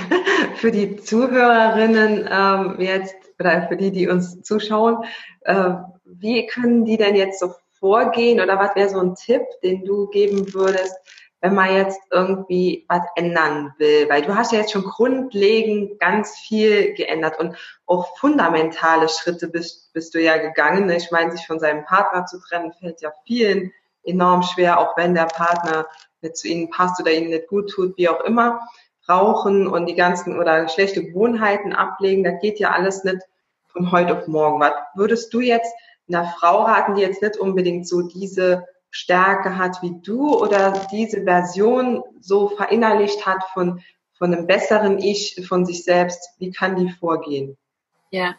für 0.56 0.72
die 0.72 0.96
Zuhörerinnen 0.96 2.28
ähm, 2.30 2.80
jetzt 2.80 3.27
oder 3.38 3.68
für 3.68 3.76
die, 3.76 3.90
die 3.90 4.08
uns 4.08 4.42
zuschauen, 4.42 5.04
äh, 5.42 5.74
wie 6.04 6.46
können 6.46 6.84
die 6.84 6.96
denn 6.96 7.14
jetzt 7.14 7.40
so 7.40 7.54
vorgehen 7.78 8.40
oder 8.40 8.58
was 8.58 8.74
wäre 8.74 8.88
so 8.88 8.98
ein 8.98 9.14
Tipp, 9.14 9.42
den 9.62 9.84
du 9.84 10.08
geben 10.08 10.52
würdest, 10.52 10.96
wenn 11.40 11.54
man 11.54 11.72
jetzt 11.72 12.00
irgendwie 12.10 12.84
was 12.88 13.02
ändern 13.14 13.72
will? 13.78 14.08
Weil 14.08 14.22
du 14.22 14.34
hast 14.34 14.52
ja 14.52 14.58
jetzt 14.58 14.72
schon 14.72 14.82
grundlegend 14.82 16.00
ganz 16.00 16.36
viel 16.36 16.94
geändert 16.94 17.38
und 17.38 17.56
auch 17.86 18.16
fundamentale 18.18 19.08
Schritte 19.08 19.48
bist, 19.48 19.92
bist 19.92 20.14
du 20.14 20.20
ja 20.20 20.38
gegangen. 20.38 20.90
Ich 20.90 21.10
meine, 21.10 21.30
sich 21.30 21.46
von 21.46 21.60
seinem 21.60 21.84
Partner 21.84 22.26
zu 22.26 22.40
trennen, 22.40 22.72
fällt 22.72 23.00
ja 23.00 23.12
vielen 23.24 23.72
enorm 24.02 24.42
schwer, 24.42 24.80
auch 24.80 24.96
wenn 24.96 25.14
der 25.14 25.26
Partner 25.26 25.86
nicht 26.22 26.36
zu 26.36 26.48
ihnen 26.48 26.70
passt 26.70 27.00
oder 27.00 27.12
ihnen 27.12 27.30
nicht 27.30 27.46
gut 27.46 27.70
tut, 27.70 27.96
wie 27.96 28.08
auch 28.08 28.20
immer. 28.24 28.60
Rauchen 29.08 29.66
und 29.66 29.86
die 29.86 29.94
ganzen 29.94 30.38
oder 30.38 30.68
schlechte 30.68 31.04
Gewohnheiten 31.04 31.72
ablegen, 31.72 32.24
das 32.24 32.40
geht 32.40 32.58
ja 32.58 32.70
alles 32.70 33.04
nicht 33.04 33.18
von 33.68 33.90
heute 33.92 34.18
auf 34.18 34.26
morgen. 34.26 34.60
Was 34.60 34.72
würdest 34.94 35.32
du 35.32 35.40
jetzt 35.40 35.72
einer 36.08 36.34
Frau 36.38 36.62
raten, 36.62 36.94
die 36.94 37.02
jetzt 37.02 37.22
nicht 37.22 37.36
unbedingt 37.36 37.86
so 37.86 38.02
diese 38.02 38.66
Stärke 38.90 39.56
hat 39.56 39.82
wie 39.82 40.00
du 40.02 40.38
oder 40.38 40.72
diese 40.90 41.24
Version 41.24 42.02
so 42.20 42.48
verinnerlicht 42.48 43.26
hat 43.26 43.44
von, 43.52 43.82
von 44.16 44.32
einem 44.32 44.46
besseren 44.46 44.98
Ich, 44.98 45.46
von 45.46 45.66
sich 45.66 45.84
selbst? 45.84 46.30
Wie 46.38 46.50
kann 46.50 46.76
die 46.76 46.90
vorgehen? 46.90 47.56
Ja, 48.10 48.34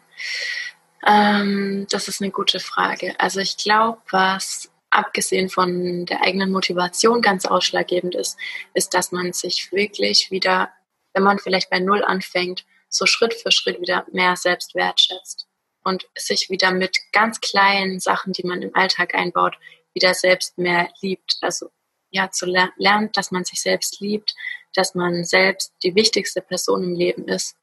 ähm, 1.06 1.86
das 1.90 2.08
ist 2.08 2.20
eine 2.20 2.30
gute 2.30 2.60
Frage. 2.60 3.14
Also 3.18 3.40
ich 3.40 3.56
glaube, 3.56 3.98
was 4.10 4.70
abgesehen 5.00 5.48
von 5.48 6.06
der 6.06 6.22
eigenen 6.22 6.50
Motivation 6.50 7.20
ganz 7.22 7.44
ausschlaggebend 7.44 8.14
ist, 8.14 8.38
ist, 8.74 8.94
dass 8.94 9.12
man 9.12 9.32
sich 9.32 9.72
wirklich 9.72 10.30
wieder, 10.30 10.70
wenn 11.14 11.22
man 11.22 11.38
vielleicht 11.38 11.70
bei 11.70 11.80
Null 11.80 12.04
anfängt, 12.04 12.64
so 12.88 13.06
Schritt 13.06 13.34
für 13.34 13.50
Schritt 13.50 13.80
wieder 13.80 14.06
mehr 14.12 14.36
selbst 14.36 14.74
wertschätzt 14.74 15.46
und 15.84 16.06
sich 16.16 16.50
wieder 16.50 16.72
mit 16.72 16.98
ganz 17.12 17.40
kleinen 17.40 18.00
Sachen, 18.00 18.32
die 18.32 18.46
man 18.46 18.62
im 18.62 18.74
Alltag 18.74 19.14
einbaut, 19.14 19.56
wieder 19.94 20.14
selbst 20.14 20.58
mehr 20.58 20.90
liebt. 21.00 21.38
Also 21.40 21.70
ja, 22.10 22.30
zu 22.30 22.46
ler 22.46 22.70
lernt, 22.76 23.16
dass 23.16 23.30
man 23.30 23.44
sich 23.44 23.60
selbst 23.60 24.00
liebt, 24.00 24.34
dass 24.74 24.94
man 24.94 25.24
selbst 25.24 25.72
die 25.82 25.94
wichtigste 25.94 26.42
Person 26.42 26.82
im 26.82 26.94
Leben 26.94 27.28
ist. 27.28 27.56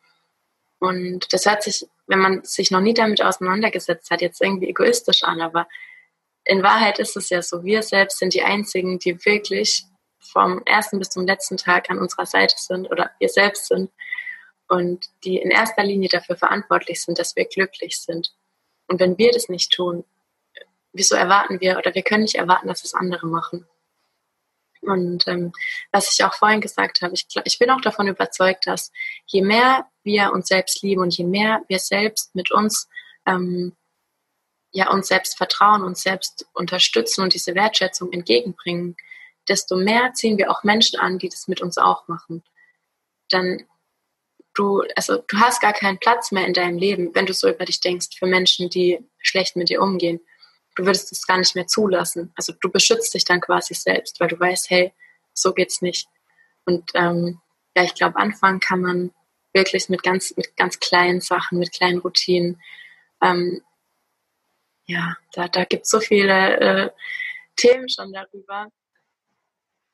Und 0.80 1.32
das 1.34 1.46
hört 1.46 1.64
sich, 1.64 1.88
wenn 2.08 2.20
man 2.20 2.44
sich 2.44 2.72
noch 2.72 2.82
nie 2.82 2.94
damit 2.94 3.22
auseinandergesetzt 3.22 4.10
hat, 4.12 4.22
jetzt 4.22 4.42
irgendwie 4.42 4.70
egoistisch 4.70 5.24
an, 5.24 5.42
aber 5.42 5.68
in 6.48 6.64
Wahrheit 6.64 7.00
ist 7.00 7.18
es 7.18 7.30
ja 7.30 7.42
so, 7.42 7.64
wir 7.64 7.84
selbst 7.84 8.20
sind 8.20 8.34
die 8.34 8.44
Einzigen, 8.44 9.00
die 9.00 9.26
wirklich 9.26 9.86
vom 10.20 10.62
ersten 10.66 11.00
bis 11.00 11.10
zum 11.10 11.26
letzten 11.26 11.58
Tag 11.58 11.90
an 11.90 12.00
unserer 12.00 12.26
Seite 12.26 12.56
sind 12.58 12.90
oder 12.92 13.12
wir 13.20 13.30
selbst 13.30 13.68
sind 13.68 13.92
und 14.68 15.10
die 15.24 15.38
in 15.38 15.52
erster 15.52 15.84
Linie 15.84 16.10
dafür 16.10 16.36
verantwortlich 16.36 17.02
sind, 17.02 17.20
dass 17.20 17.36
wir 17.36 17.46
glücklich 17.46 17.98
sind. 18.00 18.34
Und 18.88 19.00
wenn 19.00 19.18
wir 19.18 19.32
das 19.32 19.50
nicht 19.50 19.72
tun, 19.72 20.04
wieso 20.94 21.16
erwarten 21.16 21.62
wir 21.62 21.78
oder 21.78 21.94
wir 21.94 22.02
können 22.02 22.24
nicht 22.24 22.36
erwarten, 22.36 22.68
dass 22.68 22.84
es 22.84 22.94
andere 22.94 23.28
machen. 23.28 23.68
Und 24.82 25.28
ähm, 25.28 25.52
was 25.92 26.14
ich 26.14 26.24
auch 26.24 26.34
vorhin 26.34 26.62
gesagt 26.62 27.02
habe, 27.02 27.14
ich, 27.14 27.28
ich 27.44 27.60
bin 27.60 27.70
auch 27.70 27.82
davon 27.82 28.08
überzeugt, 28.08 28.68
dass 28.68 28.92
je 29.26 29.42
mehr 29.42 29.88
wir 30.04 30.32
uns 30.32 30.48
selbst 30.48 30.82
lieben 30.82 31.02
und 31.02 31.18
je 31.18 31.26
mehr 31.26 31.62
wir 31.68 31.80
selbst 31.80 32.34
mit 32.36 32.52
uns 32.52 32.88
ähm, 33.26 33.76
ja 34.78 34.92
uns 34.92 35.08
selbst 35.08 35.38
vertrauen, 35.38 35.82
uns 35.82 36.04
selbst 36.04 36.46
unterstützen 36.54 37.24
und 37.24 37.34
diese 37.34 37.56
Wertschätzung 37.56 38.14
entgegenbringen, 38.14 38.96
desto 39.50 39.76
mehr 39.76 40.14
ziehen 40.14 40.38
wir 40.38 40.52
auch 40.52 40.64
Menschen 40.64 41.00
an, 41.00 41.18
die 41.18 41.30
das 41.30 41.48
mit 41.48 41.62
uns 41.62 41.80
auch 41.80 42.08
machen. 42.08 42.44
Dann 43.30 43.66
du, 44.54 44.84
also 44.96 45.18
du 45.28 45.38
hast 45.40 45.62
gar 45.62 45.74
keinen 45.74 45.98
Platz 45.98 46.32
mehr 46.32 46.46
in 46.46 46.54
deinem 46.54 46.78
Leben, 46.78 47.10
wenn 47.16 47.26
du 47.26 47.34
so 47.34 47.50
über 47.50 47.66
dich 47.66 47.80
denkst, 47.80 48.10
für 48.20 48.28
Menschen, 48.28 48.70
die 48.70 49.00
schlecht 49.18 49.56
mit 49.56 49.70
dir 49.70 49.82
umgehen. 49.82 50.20
Du 50.76 50.86
würdest 50.86 51.12
es 51.12 51.26
gar 51.26 51.40
nicht 51.40 51.56
mehr 51.56 51.66
zulassen. 51.66 52.32
Also 52.36 52.54
du 52.62 52.70
beschützt 52.70 53.16
dich 53.16 53.26
dann 53.26 53.42
quasi 53.42 53.74
selbst, 53.74 54.20
weil 54.20 54.28
du 54.28 54.40
weißt, 54.40 54.70
hey, 54.70 54.94
so 55.34 55.54
geht's 55.54 55.82
nicht. 55.82 56.08
Und 56.66 56.92
ähm, 56.94 57.40
ja, 57.76 57.84
ich 57.84 57.96
glaube, 57.96 58.18
anfangen 58.18 58.60
kann 58.60 58.82
man 58.82 59.12
wirklich 59.54 59.90
mit 59.90 60.04
ganz, 60.04 60.36
mit 60.38 60.56
ganz 60.56 60.80
kleinen 60.80 61.22
Sachen, 61.22 61.58
mit 61.58 61.72
kleinen 61.72 61.98
Routinen. 61.98 62.62
Ähm, 63.24 63.64
ja, 64.88 65.16
da, 65.34 65.48
da 65.48 65.66
gibt 65.66 65.84
es 65.84 65.90
so 65.90 66.00
viele 66.00 66.60
äh, 66.60 66.90
Themen 67.56 67.90
schon 67.90 68.12
darüber. 68.14 68.68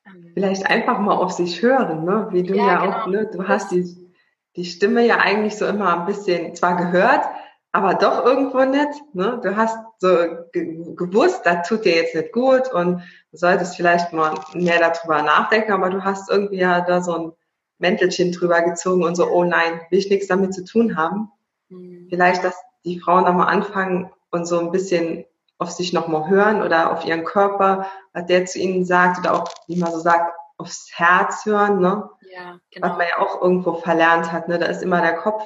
Ähm, 0.06 0.30
Vielleicht 0.34 0.66
einfach 0.66 0.98
mal 0.98 1.14
auf 1.14 1.32
sich 1.32 1.62
hören, 1.62 2.04
ne? 2.04 2.28
wie 2.30 2.44
du 2.44 2.54
ja, 2.54 2.66
ja 2.66 2.80
genau. 2.80 2.96
auch, 2.96 3.06
ne? 3.08 3.28
du 3.30 3.46
hast 3.46 3.72
die, 3.72 4.12
die 4.56 4.64
Stimme 4.64 5.04
ja 5.04 5.18
eigentlich 5.18 5.56
so 5.56 5.66
immer 5.66 5.98
ein 5.98 6.06
bisschen 6.06 6.54
zwar 6.54 6.76
gehört, 6.76 7.26
aber 7.72 7.94
doch 7.94 8.24
irgendwo 8.24 8.64
nicht. 8.64 9.02
Ne? 9.14 9.40
Du 9.42 9.56
hast 9.56 9.76
so 9.98 10.08
ge 10.52 10.94
gewusst, 10.94 11.44
das 11.44 11.66
tut 11.66 11.84
dir 11.84 11.96
jetzt 11.96 12.14
nicht 12.14 12.32
gut 12.32 12.72
und 12.72 13.02
du 13.32 13.36
solltest 13.36 13.74
vielleicht 13.74 14.12
mal 14.12 14.34
mehr 14.54 14.78
darüber 14.78 15.22
nachdenken, 15.22 15.72
aber 15.72 15.90
du 15.90 16.04
hast 16.04 16.30
irgendwie 16.30 16.58
ja 16.58 16.82
da 16.82 17.02
so 17.02 17.14
ein 17.14 17.32
Mäntelchen 17.78 18.30
drüber 18.30 18.62
gezogen 18.62 19.02
und 19.02 19.16
so, 19.16 19.28
oh 19.28 19.42
nein, 19.42 19.80
will 19.90 19.98
ich 19.98 20.08
nichts 20.08 20.28
damit 20.28 20.54
zu 20.54 20.64
tun 20.64 20.96
haben. 20.96 21.32
Mhm. 21.68 22.06
Vielleicht, 22.08 22.44
dass 22.44 22.54
die 22.84 23.00
Frauen 23.00 23.24
nochmal 23.24 23.48
anfangen, 23.48 24.10
und 24.34 24.46
so 24.46 24.58
ein 24.58 24.72
bisschen 24.72 25.24
auf 25.58 25.70
sich 25.70 25.92
nochmal 25.92 26.28
hören 26.28 26.60
oder 26.62 26.92
auf 26.92 27.04
ihren 27.04 27.24
Körper, 27.24 27.86
was 28.12 28.26
der 28.26 28.44
zu 28.46 28.58
ihnen 28.58 28.84
sagt 28.84 29.20
oder 29.20 29.34
auch, 29.34 29.48
wie 29.68 29.76
man 29.76 29.92
so 29.92 30.00
sagt, 30.00 30.34
aufs 30.58 30.90
Herz 30.92 31.46
hören, 31.46 31.78
ne? 31.80 32.10
Ja, 32.32 32.58
genau. 32.70 32.88
Was 32.88 32.98
man 32.98 33.06
ja 33.08 33.18
auch 33.18 33.40
irgendwo 33.40 33.74
verlernt 33.74 34.32
hat, 34.32 34.48
ne? 34.48 34.58
Da 34.58 34.66
ist 34.66 34.82
immer 34.82 35.00
der 35.00 35.16
Kopf 35.16 35.44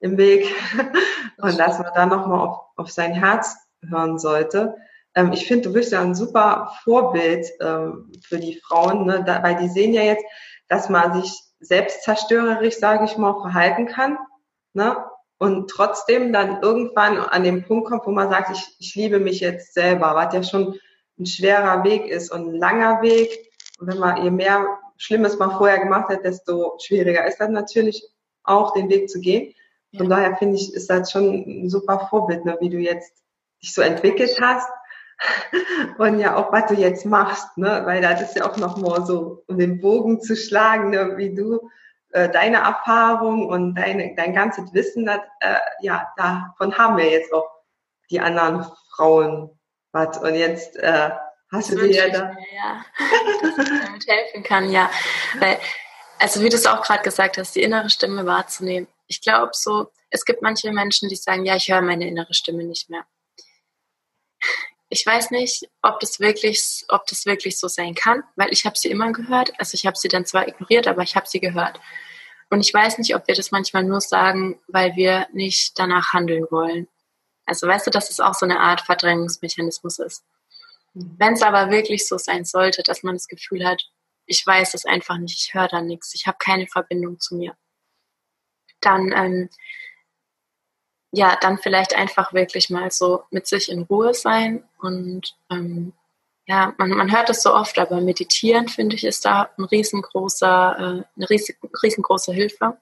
im 0.00 0.16
Weg 0.16 0.54
und 1.38 1.58
dass 1.58 1.78
man 1.78 1.92
da 1.94 2.06
nochmal 2.06 2.40
auf, 2.40 2.60
auf 2.76 2.90
sein 2.90 3.12
Herz 3.12 3.56
hören 3.86 4.18
sollte. 4.18 4.74
Ähm, 5.14 5.32
ich 5.32 5.46
finde, 5.46 5.68
du 5.68 5.74
bist 5.74 5.92
ja 5.92 6.00
ein 6.00 6.14
super 6.14 6.72
Vorbild 6.82 7.46
ähm, 7.60 8.10
für 8.26 8.38
die 8.38 8.60
Frauen, 8.66 9.04
ne? 9.04 9.22
Da, 9.24 9.42
weil 9.42 9.56
die 9.56 9.68
sehen 9.68 9.92
ja 9.92 10.02
jetzt, 10.02 10.24
dass 10.68 10.88
man 10.88 11.20
sich 11.20 11.42
selbstzerstörerisch, 11.60 12.78
sage 12.78 13.04
ich 13.04 13.18
mal, 13.18 13.38
verhalten 13.40 13.86
kann, 13.86 14.18
ne? 14.72 15.04
Und 15.38 15.68
trotzdem 15.68 16.32
dann 16.32 16.62
irgendwann 16.62 17.18
an 17.18 17.44
den 17.44 17.64
Punkt 17.64 17.88
kommt, 17.88 18.06
wo 18.06 18.10
man 18.10 18.30
sagt, 18.30 18.50
ich, 18.50 18.76
ich 18.78 18.94
liebe 18.94 19.18
mich 19.18 19.40
jetzt 19.40 19.74
selber, 19.74 20.14
was 20.14 20.32
ja 20.34 20.42
schon 20.42 20.78
ein 21.18 21.26
schwerer 21.26 21.84
Weg 21.84 22.06
ist 22.06 22.30
und 22.30 22.48
ein 22.48 22.56
langer 22.56 23.02
Weg. 23.02 23.50
Und 23.78 23.88
wenn 23.88 23.98
man 23.98 24.22
je 24.22 24.30
mehr 24.30 24.66
Schlimmes 24.96 25.38
man 25.38 25.52
vorher 25.52 25.78
gemacht 25.78 26.08
hat, 26.08 26.24
desto 26.24 26.78
schwieriger 26.80 27.26
ist 27.26 27.38
das 27.40 27.50
natürlich 27.50 28.04
auch, 28.44 28.72
den 28.74 28.88
Weg 28.88 29.08
zu 29.08 29.20
gehen. 29.20 29.54
Von 29.96 30.08
ja. 30.08 30.16
daher 30.16 30.36
finde 30.36 30.56
ich, 30.56 30.72
ist 30.72 30.90
das 30.90 31.10
schon 31.10 31.44
ein 31.64 31.70
super 31.70 32.06
Vorbild, 32.10 32.44
ne, 32.44 32.56
wie 32.60 32.70
du 32.70 32.78
jetzt 32.78 33.12
dich 33.62 33.74
so 33.74 33.82
entwickelt 33.82 34.38
hast 34.40 34.68
und 35.98 36.18
ja 36.18 36.36
auch, 36.36 36.52
was 36.52 36.66
du 36.66 36.74
jetzt 36.74 37.06
machst, 37.06 37.56
ne, 37.56 37.82
weil 37.84 38.02
das 38.02 38.22
ist 38.22 38.36
ja 38.36 38.48
auch 38.48 38.56
noch 38.56 38.76
mal 38.76 39.04
so, 39.04 39.42
um 39.46 39.58
den 39.58 39.80
Bogen 39.80 40.20
zu 40.20 40.36
schlagen, 40.36 40.90
ne, 40.90 41.16
wie 41.16 41.34
du 41.34 41.70
äh, 42.14 42.30
deine 42.30 42.58
Erfahrung 42.58 43.48
und 43.48 43.74
deine, 43.74 44.14
dein 44.14 44.32
ganzes 44.34 44.72
Wissen, 44.72 45.04
das, 45.04 45.18
äh, 45.40 45.56
ja, 45.80 46.12
davon 46.16 46.78
haben 46.78 46.96
wir 46.96 47.10
jetzt 47.10 47.32
auch 47.32 47.50
die 48.08 48.20
anderen 48.20 48.64
Frauen 48.94 49.50
was. 49.90 50.18
Und 50.18 50.36
jetzt, 50.36 50.76
äh, 50.76 51.10
hast 51.50 51.72
du 51.72 51.76
dir 51.76 51.90
ja 51.90 52.08
da. 52.10 52.24
Mir, 52.26 52.36
ja, 52.54 52.84
dass 53.42 53.58
ich 53.58 53.80
damit 53.80 54.06
helfen 54.06 54.42
kann, 54.44 54.70
ja. 54.70 54.88
Weil, 55.40 55.58
also 56.20 56.40
wie 56.40 56.48
du 56.48 56.54
es 56.54 56.66
auch 56.66 56.82
gerade 56.82 57.02
gesagt 57.02 57.36
hast, 57.36 57.56
die 57.56 57.62
innere 57.62 57.90
Stimme 57.90 58.24
wahrzunehmen. 58.26 58.86
Ich 59.08 59.20
glaube 59.20 59.50
so, 59.52 59.90
es 60.10 60.24
gibt 60.24 60.40
manche 60.40 60.70
Menschen, 60.70 61.08
die 61.08 61.16
sagen, 61.16 61.44
ja, 61.44 61.56
ich 61.56 61.68
höre 61.68 61.82
meine 61.82 62.06
innere 62.06 62.32
Stimme 62.32 62.62
nicht 62.62 62.90
mehr. 62.90 63.04
Ich 64.94 65.04
weiß 65.04 65.32
nicht, 65.32 65.68
ob 65.82 65.98
das 65.98 66.20
wirklich, 66.20 66.84
ob 66.86 67.04
das 67.08 67.26
wirklich 67.26 67.58
so 67.58 67.66
sein 67.66 67.96
kann, 67.96 68.22
weil 68.36 68.52
ich 68.52 68.64
habe 68.64 68.78
sie 68.78 68.90
immer 68.90 69.10
gehört. 69.10 69.50
Also 69.58 69.74
ich 69.74 69.86
habe 69.86 69.96
sie 69.98 70.06
dann 70.06 70.24
zwar 70.24 70.46
ignoriert, 70.46 70.86
aber 70.86 71.02
ich 71.02 71.16
habe 71.16 71.26
sie 71.26 71.40
gehört. 71.40 71.80
Und 72.48 72.60
ich 72.60 72.72
weiß 72.72 72.98
nicht, 72.98 73.16
ob 73.16 73.26
wir 73.26 73.34
das 73.34 73.50
manchmal 73.50 73.82
nur 73.82 74.00
sagen, 74.00 74.60
weil 74.68 74.94
wir 74.94 75.26
nicht 75.32 75.76
danach 75.80 76.12
handeln 76.12 76.46
wollen. 76.48 76.86
Also 77.44 77.66
weißt 77.66 77.88
du, 77.88 77.90
dass 77.90 78.08
es 78.08 78.20
auch 78.20 78.34
so 78.34 78.46
eine 78.46 78.60
Art 78.60 78.82
Verdrängungsmechanismus 78.82 79.98
ist. 79.98 80.22
Mhm. 80.92 81.16
Wenn 81.18 81.32
es 81.32 81.42
aber 81.42 81.70
wirklich 81.70 82.06
so 82.06 82.16
sein 82.16 82.44
sollte, 82.44 82.84
dass 82.84 83.02
man 83.02 83.16
das 83.16 83.26
Gefühl 83.26 83.66
hat, 83.66 83.82
ich 84.26 84.46
weiß 84.46 84.74
es 84.74 84.84
einfach 84.84 85.18
nicht, 85.18 85.44
ich 85.44 85.54
höre 85.54 85.66
da 85.66 85.82
nichts, 85.82 86.14
ich 86.14 86.28
habe 86.28 86.38
keine 86.38 86.68
Verbindung 86.68 87.18
zu 87.18 87.34
mir, 87.34 87.56
dann 88.80 89.10
ähm, 89.10 89.50
ja, 91.14 91.36
dann 91.40 91.58
vielleicht 91.58 91.94
einfach 91.96 92.32
wirklich 92.32 92.70
mal 92.70 92.90
so 92.90 93.22
mit 93.30 93.46
sich 93.46 93.70
in 93.70 93.82
Ruhe 93.82 94.14
sein 94.14 94.64
und 94.78 95.34
ähm, 95.50 95.92
ja, 96.46 96.74
man, 96.76 96.90
man 96.90 97.10
hört 97.10 97.30
es 97.30 97.42
so 97.42 97.54
oft, 97.54 97.78
aber 97.78 98.00
meditieren, 98.00 98.68
finde 98.68 98.96
ich, 98.96 99.04
ist 99.04 99.24
da 99.24 99.48
ein 99.56 99.64
riesengroßer, 99.64 100.76
äh, 100.78 100.82
eine 101.16 101.30
riesengroße 101.82 102.32
Hilfe. 102.34 102.76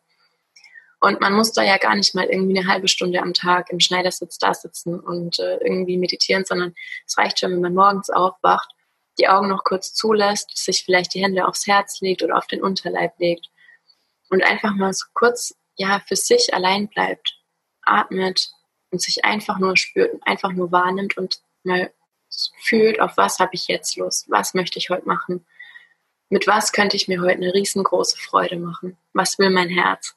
Und 1.01 1.21
man 1.21 1.33
muss 1.33 1.53
da 1.53 1.62
ja 1.62 1.79
gar 1.79 1.95
nicht 1.95 2.14
mal 2.14 2.27
irgendwie 2.27 2.59
eine 2.59 2.68
halbe 2.68 2.88
Stunde 2.88 3.21
am 3.21 3.35
Tag 3.35 3.71
im 3.71 3.81
Schneidersitz 3.81 4.38
da 4.38 4.55
sitzen 4.55 4.99
und 4.99 5.38
äh, 5.38 5.59
irgendwie 5.59 5.97
meditieren, 5.97 6.45
sondern 6.45 6.75
es 7.07 7.18
reicht 7.18 7.40
schon, 7.40 7.53
wenn 7.53 7.61
man 7.61 7.75
morgens 7.75 8.11
aufwacht, 8.11 8.73
die 9.18 9.29
Augen 9.29 9.49
noch 9.49 9.64
kurz 9.64 9.95
zulässt, 9.95 10.57
sich 10.57 10.85
vielleicht 10.85 11.14
die 11.14 11.23
Hände 11.23 11.47
aufs 11.47 11.66
Herz 11.66 12.01
legt 12.01 12.23
oder 12.23 12.37
auf 12.37 12.47
den 12.47 12.62
Unterleib 12.62 13.12
legt 13.18 13.49
und 14.31 14.42
einfach 14.42 14.75
mal 14.75 14.92
so 14.92 15.07
kurz 15.12 15.55
ja 15.77 16.01
für 16.07 16.16
sich 16.16 16.55
allein 16.55 16.88
bleibt, 16.88 17.37
atmet 17.83 18.53
und 18.90 19.01
sich 19.01 19.25
einfach 19.25 19.59
nur 19.59 19.77
spürt 19.77 20.12
und 20.14 20.27
einfach 20.27 20.53
nur 20.53 20.73
wahrnimmt 20.73 21.16
und 21.16 21.42
mal 21.64 21.92
fühlt, 22.62 23.01
auf 23.01 23.16
was 23.16 23.38
habe 23.38 23.55
ich 23.55 23.68
jetzt 23.68 23.97
Lust, 23.97 24.31
was 24.31 24.55
möchte 24.55 24.79
ich 24.79 24.90
heute 24.90 25.07
machen, 25.07 25.45
mit 26.29 26.47
was 26.47 26.73
könnte 26.73 26.97
ich 26.97 27.09
mir 27.09 27.21
heute 27.21 27.37
eine 27.37 27.53
riesengroße 27.53 28.16
Freude 28.18 28.57
machen, 28.57 28.97
was 29.12 29.38
will 29.38 29.51
mein 29.51 29.68
Herz. 29.68 30.14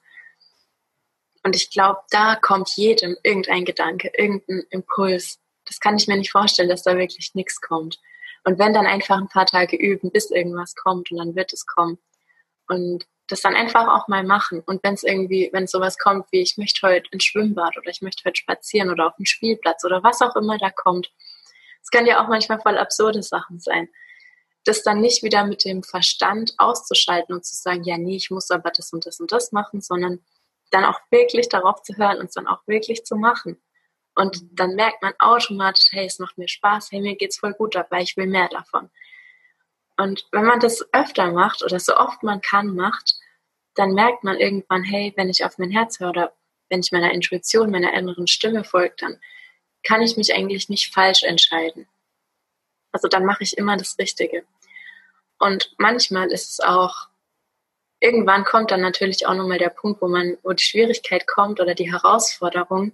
Und 1.44 1.56
ich 1.56 1.70
glaube, 1.70 2.00
da 2.10 2.36
kommt 2.36 2.70
jedem 2.76 3.18
irgendein 3.22 3.66
Gedanke, 3.66 4.12
irgendein 4.18 4.64
Impuls. 4.70 5.40
Das 5.66 5.80
kann 5.80 5.98
ich 5.98 6.08
mir 6.08 6.18
nicht 6.18 6.32
vorstellen, 6.32 6.70
dass 6.70 6.84
da 6.84 6.98
wirklich 6.98 7.36
nichts 7.36 7.62
kommt. 7.62 8.00
Und 8.46 8.60
wenn 8.60 8.74
dann 8.74 8.88
einfach 8.88 9.18
ein 9.18 9.28
paar 9.28 9.46
Tage 9.46 9.76
üben, 9.76 10.12
bis 10.12 10.32
irgendwas 10.32 10.76
kommt 10.76 11.12
und 11.12 11.18
dann 11.18 11.36
wird 11.36 11.54
es 11.54 11.66
kommen. 11.66 12.00
Und 12.68 13.06
das 13.28 13.42
dann 13.42 13.56
einfach 13.56 13.88
auch 13.88 14.08
mal 14.08 14.24
machen. 14.24 14.62
Und 14.66 14.84
wenn 14.84 14.94
es 14.94 15.04
irgendwie, 15.04 15.50
wenn 15.52 15.68
sowas 15.68 15.98
kommt 15.98 16.28
wie, 16.32 16.42
ich 16.42 16.58
möchte 16.58 16.88
heute 16.88 17.10
ins 17.12 17.24
Schwimmbad 17.24 17.78
oder 17.78 17.90
ich 17.90 18.02
möchte 18.02 18.24
heute 18.26 18.38
spazieren 18.40 18.92
oder 18.92 19.08
auf 19.08 19.16
den 19.16 19.26
Spielplatz 19.26 19.84
oder 19.84 20.04
was 20.04 20.22
auch 20.22 20.36
immer 20.36 20.58
da 20.58 20.70
kommt. 20.70 21.12
Es 21.82 21.90
können 21.90 22.08
ja 22.08 22.24
auch 22.24 22.28
manchmal 22.28 22.60
voll 22.60 22.78
absurde 22.78 23.24
Sachen 23.24 23.60
sein. 23.60 23.90
Das 24.64 24.84
dann 24.84 25.02
nicht 25.02 25.24
wieder 25.24 25.46
mit 25.46 25.66
dem 25.66 25.84
Verstand 25.84 26.54
auszuschalten 26.58 27.36
und 27.36 27.46
zu 27.46 27.56
sagen, 27.56 27.84
ja, 27.84 27.98
nee, 27.98 28.16
ich 28.16 28.32
muss 28.32 28.50
aber 28.52 28.72
das 28.72 28.94
und 28.94 29.06
das 29.06 29.20
und 29.20 29.32
das 29.32 29.52
machen, 29.52 29.82
sondern 29.82 30.24
dann 30.72 30.86
auch 30.86 31.00
wirklich 31.12 31.50
darauf 31.50 31.82
zu 31.84 31.96
hören 31.98 32.18
und 32.20 32.26
es 32.26 32.34
dann 32.34 32.48
auch 32.48 32.62
wirklich 32.68 33.06
zu 33.06 33.16
machen. 33.16 33.62
Und 34.16 34.42
dann 34.52 34.76
merkt 34.76 35.02
man 35.02 35.14
automatisch, 35.20 35.88
hey, 35.92 36.06
es 36.06 36.20
macht 36.20 36.38
mir 36.38 36.48
Spaß, 36.48 36.92
hey, 36.92 37.02
mir 37.02 37.16
geht's 37.16 37.38
voll 37.38 37.54
gut 37.54 37.76
dabei, 37.76 38.02
ich 38.02 38.16
will 38.18 38.28
mehr 38.28 38.48
davon. 38.50 38.90
Und 39.98 40.28
wenn 40.32 40.46
man 40.46 40.60
das 40.60 40.86
öfter 40.94 41.32
macht 41.32 41.64
oder 41.64 41.80
so 41.80 41.96
oft 41.96 42.24
man 42.24 42.42
kann 42.42 42.76
macht, 42.76 43.16
dann 43.76 43.94
merkt 43.94 44.24
man 44.24 44.38
irgendwann, 44.38 44.84
hey, 44.84 45.14
wenn 45.16 45.30
ich 45.30 45.46
auf 45.46 45.58
mein 45.58 45.72
Herz 45.72 46.00
höre 46.00 46.10
oder 46.10 46.34
wenn 46.70 46.80
ich 46.80 46.92
meiner 46.92 47.12
Intuition, 47.12 47.72
meiner 47.72 47.94
inneren 47.94 48.28
Stimme 48.28 48.64
folge, 48.64 48.96
dann 48.98 49.20
kann 49.84 50.02
ich 50.02 50.18
mich 50.18 50.34
eigentlich 50.34 50.70
nicht 50.70 50.94
falsch 50.94 51.24
entscheiden. 51.24 51.88
Also 52.92 53.08
dann 53.08 53.26
mache 53.26 53.44
ich 53.44 53.58
immer 53.58 53.78
das 53.78 53.98
Richtige. 54.00 54.46
Und 55.38 55.74
manchmal 55.78 56.32
ist 56.32 56.52
es 56.52 56.60
auch 56.60 57.10
irgendwann 58.00 58.44
kommt 58.44 58.72
dann 58.72 58.82
natürlich 58.82 59.26
auch 59.26 59.34
nochmal 59.34 59.58
der 59.58 59.70
Punkt, 59.70 60.02
wo 60.02 60.08
man, 60.08 60.38
wo 60.44 60.54
die 60.54 60.64
Schwierigkeit 60.64 61.28
kommt 61.28 61.60
oder 61.60 61.76
die 61.76 61.92
Herausforderung, 61.92 62.94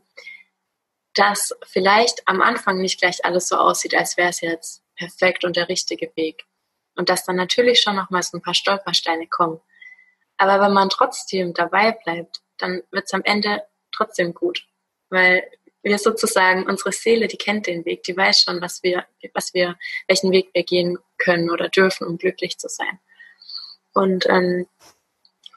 dass 1.13 1.53
vielleicht 1.63 2.27
am 2.27 2.41
Anfang 2.41 2.79
nicht 2.79 2.99
gleich 2.99 3.23
alles 3.25 3.47
so 3.47 3.57
aussieht, 3.57 3.95
als 3.95 4.17
wäre 4.17 4.29
es 4.29 4.41
jetzt 4.41 4.83
perfekt 4.95 5.43
und 5.43 5.55
der 5.55 5.67
richtige 5.67 6.11
Weg. 6.15 6.45
Und 6.95 7.09
dass 7.09 7.25
dann 7.25 7.35
natürlich 7.35 7.81
schon 7.81 7.95
nochmal 7.95 8.23
so 8.23 8.37
ein 8.37 8.41
paar 8.41 8.53
Stolpersteine 8.53 9.27
kommen. 9.27 9.59
Aber 10.37 10.61
wenn 10.61 10.73
man 10.73 10.89
trotzdem 10.89 11.53
dabei 11.53 11.91
bleibt, 11.91 12.41
dann 12.57 12.83
wird 12.91 13.05
es 13.05 13.13
am 13.13 13.23
Ende 13.23 13.63
trotzdem 13.91 14.33
gut. 14.33 14.67
Weil 15.09 15.43
wir 15.83 15.97
sozusagen, 15.97 16.65
unsere 16.67 16.91
Seele, 16.91 17.27
die 17.27 17.37
kennt 17.37 17.67
den 17.67 17.85
Weg, 17.85 18.03
die 18.03 18.15
weiß 18.15 18.43
schon, 18.43 18.61
was 18.61 18.83
wir, 18.83 19.05
was 19.33 19.53
wir, 19.53 19.77
welchen 20.07 20.31
Weg 20.31 20.49
wir 20.53 20.63
gehen 20.63 20.97
können 21.17 21.49
oder 21.49 21.69
dürfen, 21.69 22.07
um 22.07 22.17
glücklich 22.17 22.57
zu 22.57 22.69
sein. 22.69 22.99
Und 23.93 24.27
ähm, 24.29 24.67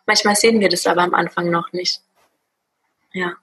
manchmal 0.07 0.37
sehen 0.37 0.61
wir 0.61 0.69
das 0.69 0.87
aber 0.87 1.03
am 1.03 1.15
Anfang 1.15 1.51
noch 1.51 1.73
nicht. 1.73 2.01
Ja. 3.13 3.37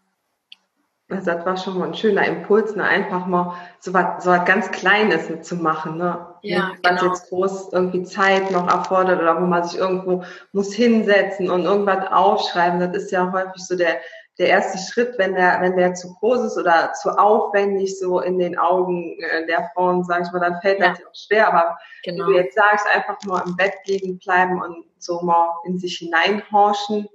Also 1.11 1.31
das 1.31 1.45
war 1.45 1.57
schon 1.57 1.77
mal 1.77 1.87
ein 1.87 1.93
schöner 1.93 2.25
Impuls, 2.25 2.75
ne? 2.75 2.83
einfach 2.83 3.25
mal 3.25 3.55
so 3.79 3.93
was, 3.93 4.23
so 4.23 4.31
was 4.31 4.45
ganz 4.45 4.71
Kleines 4.71 5.29
zu 5.47 5.55
machen. 5.55 5.97
Ne? 5.97 6.25
Ja, 6.41 6.71
was 6.83 6.99
genau. 6.99 7.11
jetzt 7.11 7.29
groß 7.29 7.73
irgendwie 7.73 8.03
Zeit 8.03 8.49
noch 8.51 8.67
erfordert 8.67 9.21
oder 9.21 9.41
wo 9.41 9.45
man 9.45 9.63
sich 9.63 9.79
irgendwo 9.79 10.23
muss 10.53 10.73
hinsetzen 10.73 11.49
und 11.49 11.65
irgendwas 11.65 12.11
aufschreiben. 12.11 12.79
Das 12.79 12.95
ist 12.95 13.11
ja 13.11 13.31
häufig 13.31 13.65
so 13.65 13.75
der, 13.75 13.97
der 14.39 14.47
erste 14.47 14.77
Schritt, 14.77 15.17
wenn 15.17 15.35
der, 15.35 15.59
wenn 15.61 15.75
der 15.75 15.93
zu 15.93 16.13
groß 16.15 16.45
ist 16.45 16.57
oder 16.57 16.93
zu 16.93 17.09
aufwendig 17.09 17.99
so 17.99 18.21
in 18.21 18.39
den 18.39 18.57
Augen 18.57 19.17
äh, 19.19 19.45
der 19.45 19.69
Frauen, 19.73 20.03
sage 20.03 20.23
ich 20.25 20.31
mal, 20.31 20.39
dann 20.39 20.61
fällt 20.61 20.79
ja. 20.79 20.89
das 20.89 20.99
ja 20.99 21.05
auch 21.05 21.15
schwer. 21.15 21.47
Aber 21.49 21.77
genau. 22.03 22.27
wie 22.27 22.33
du 22.33 22.39
jetzt 22.39 22.55
sagst, 22.55 22.87
einfach 22.87 23.17
mal 23.25 23.43
im 23.45 23.55
Bett 23.55 23.73
liegen 23.85 24.17
bleiben 24.17 24.61
und 24.61 24.85
so 24.97 25.21
mal 25.21 25.51
in 25.65 25.77
sich 25.77 25.97
hineinhorchen, 25.97 27.07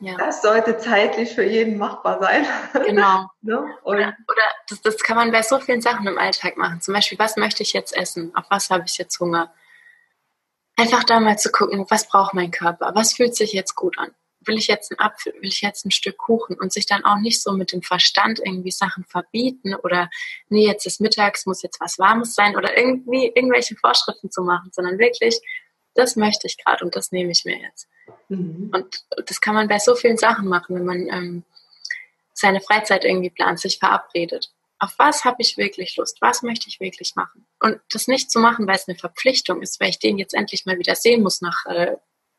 ja. 0.00 0.16
das 0.16 0.42
sollte 0.42 0.78
zeitlich 0.78 1.34
für 1.34 1.44
jeden 1.44 1.78
machbar 1.78 2.20
sein. 2.20 2.46
Genau. 2.84 3.26
ne? 3.40 3.64
oder 3.82 4.16
oder 4.28 4.42
das, 4.68 4.80
das 4.82 4.98
kann 4.98 5.16
man 5.16 5.32
bei 5.32 5.42
so 5.42 5.58
vielen 5.58 5.80
Sachen 5.80 6.06
im 6.06 6.18
Alltag 6.18 6.56
machen. 6.56 6.80
Zum 6.80 6.94
Beispiel, 6.94 7.18
was 7.18 7.36
möchte 7.36 7.62
ich 7.62 7.72
jetzt 7.72 7.96
essen? 7.96 8.34
Auf 8.34 8.44
was 8.50 8.70
habe 8.70 8.84
ich 8.86 8.98
jetzt 8.98 9.18
Hunger? 9.20 9.52
Einfach 10.76 11.04
da 11.04 11.20
mal 11.20 11.38
zu 11.38 11.50
gucken, 11.50 11.86
was 11.88 12.08
braucht 12.08 12.34
mein 12.34 12.50
Körper? 12.50 12.92
Was 12.94 13.14
fühlt 13.14 13.34
sich 13.34 13.52
jetzt 13.52 13.74
gut 13.74 13.98
an? 13.98 14.14
will 14.46 14.58
ich 14.58 14.66
jetzt 14.66 14.92
einen 14.92 15.00
Apfel, 15.00 15.34
will 15.34 15.48
ich 15.48 15.60
jetzt 15.60 15.84
ein 15.84 15.90
Stück 15.90 16.18
Kuchen 16.18 16.56
und 16.58 16.72
sich 16.72 16.86
dann 16.86 17.04
auch 17.04 17.18
nicht 17.18 17.42
so 17.42 17.52
mit 17.52 17.72
dem 17.72 17.82
Verstand 17.82 18.38
irgendwie 18.38 18.70
Sachen 18.70 19.04
verbieten 19.04 19.74
oder 19.74 20.08
nee, 20.48 20.66
jetzt 20.66 20.86
ist 20.86 21.00
mittags, 21.00 21.46
muss 21.46 21.62
jetzt 21.62 21.80
was 21.80 21.98
Warmes 21.98 22.34
sein 22.34 22.56
oder 22.56 22.76
irgendwie 22.76 23.32
irgendwelche 23.34 23.76
Vorschriften 23.76 24.30
zu 24.30 24.42
machen, 24.42 24.70
sondern 24.72 24.98
wirklich, 24.98 25.40
das 25.94 26.16
möchte 26.16 26.46
ich 26.46 26.58
gerade 26.58 26.84
und 26.84 26.96
das 26.96 27.12
nehme 27.12 27.32
ich 27.32 27.44
mir 27.44 27.58
jetzt. 27.58 27.88
Mhm. 28.28 28.70
Und 28.72 29.04
das 29.26 29.40
kann 29.40 29.54
man 29.54 29.68
bei 29.68 29.78
so 29.78 29.94
vielen 29.94 30.16
Sachen 30.16 30.48
machen, 30.48 30.76
wenn 30.76 30.84
man 30.84 31.08
ähm, 31.08 31.44
seine 32.32 32.60
Freizeit 32.60 33.04
irgendwie 33.04 33.30
plant, 33.30 33.60
sich 33.60 33.78
verabredet. 33.78 34.52
Auf 34.78 34.94
was 34.98 35.24
habe 35.24 35.36
ich 35.40 35.56
wirklich 35.56 35.96
Lust? 35.96 36.18
Was 36.20 36.42
möchte 36.42 36.68
ich 36.68 36.80
wirklich 36.80 37.14
machen? 37.16 37.46
Und 37.60 37.80
das 37.90 38.08
nicht 38.08 38.30
zu 38.30 38.38
machen, 38.38 38.66
weil 38.66 38.76
es 38.76 38.88
eine 38.88 38.98
Verpflichtung 38.98 39.62
ist, 39.62 39.80
weil 39.80 39.88
ich 39.88 39.98
den 39.98 40.18
jetzt 40.18 40.34
endlich 40.34 40.66
mal 40.66 40.78
wieder 40.78 40.94
sehen 40.94 41.22
muss 41.22 41.40
nach 41.40 41.64
äh, 41.66 41.96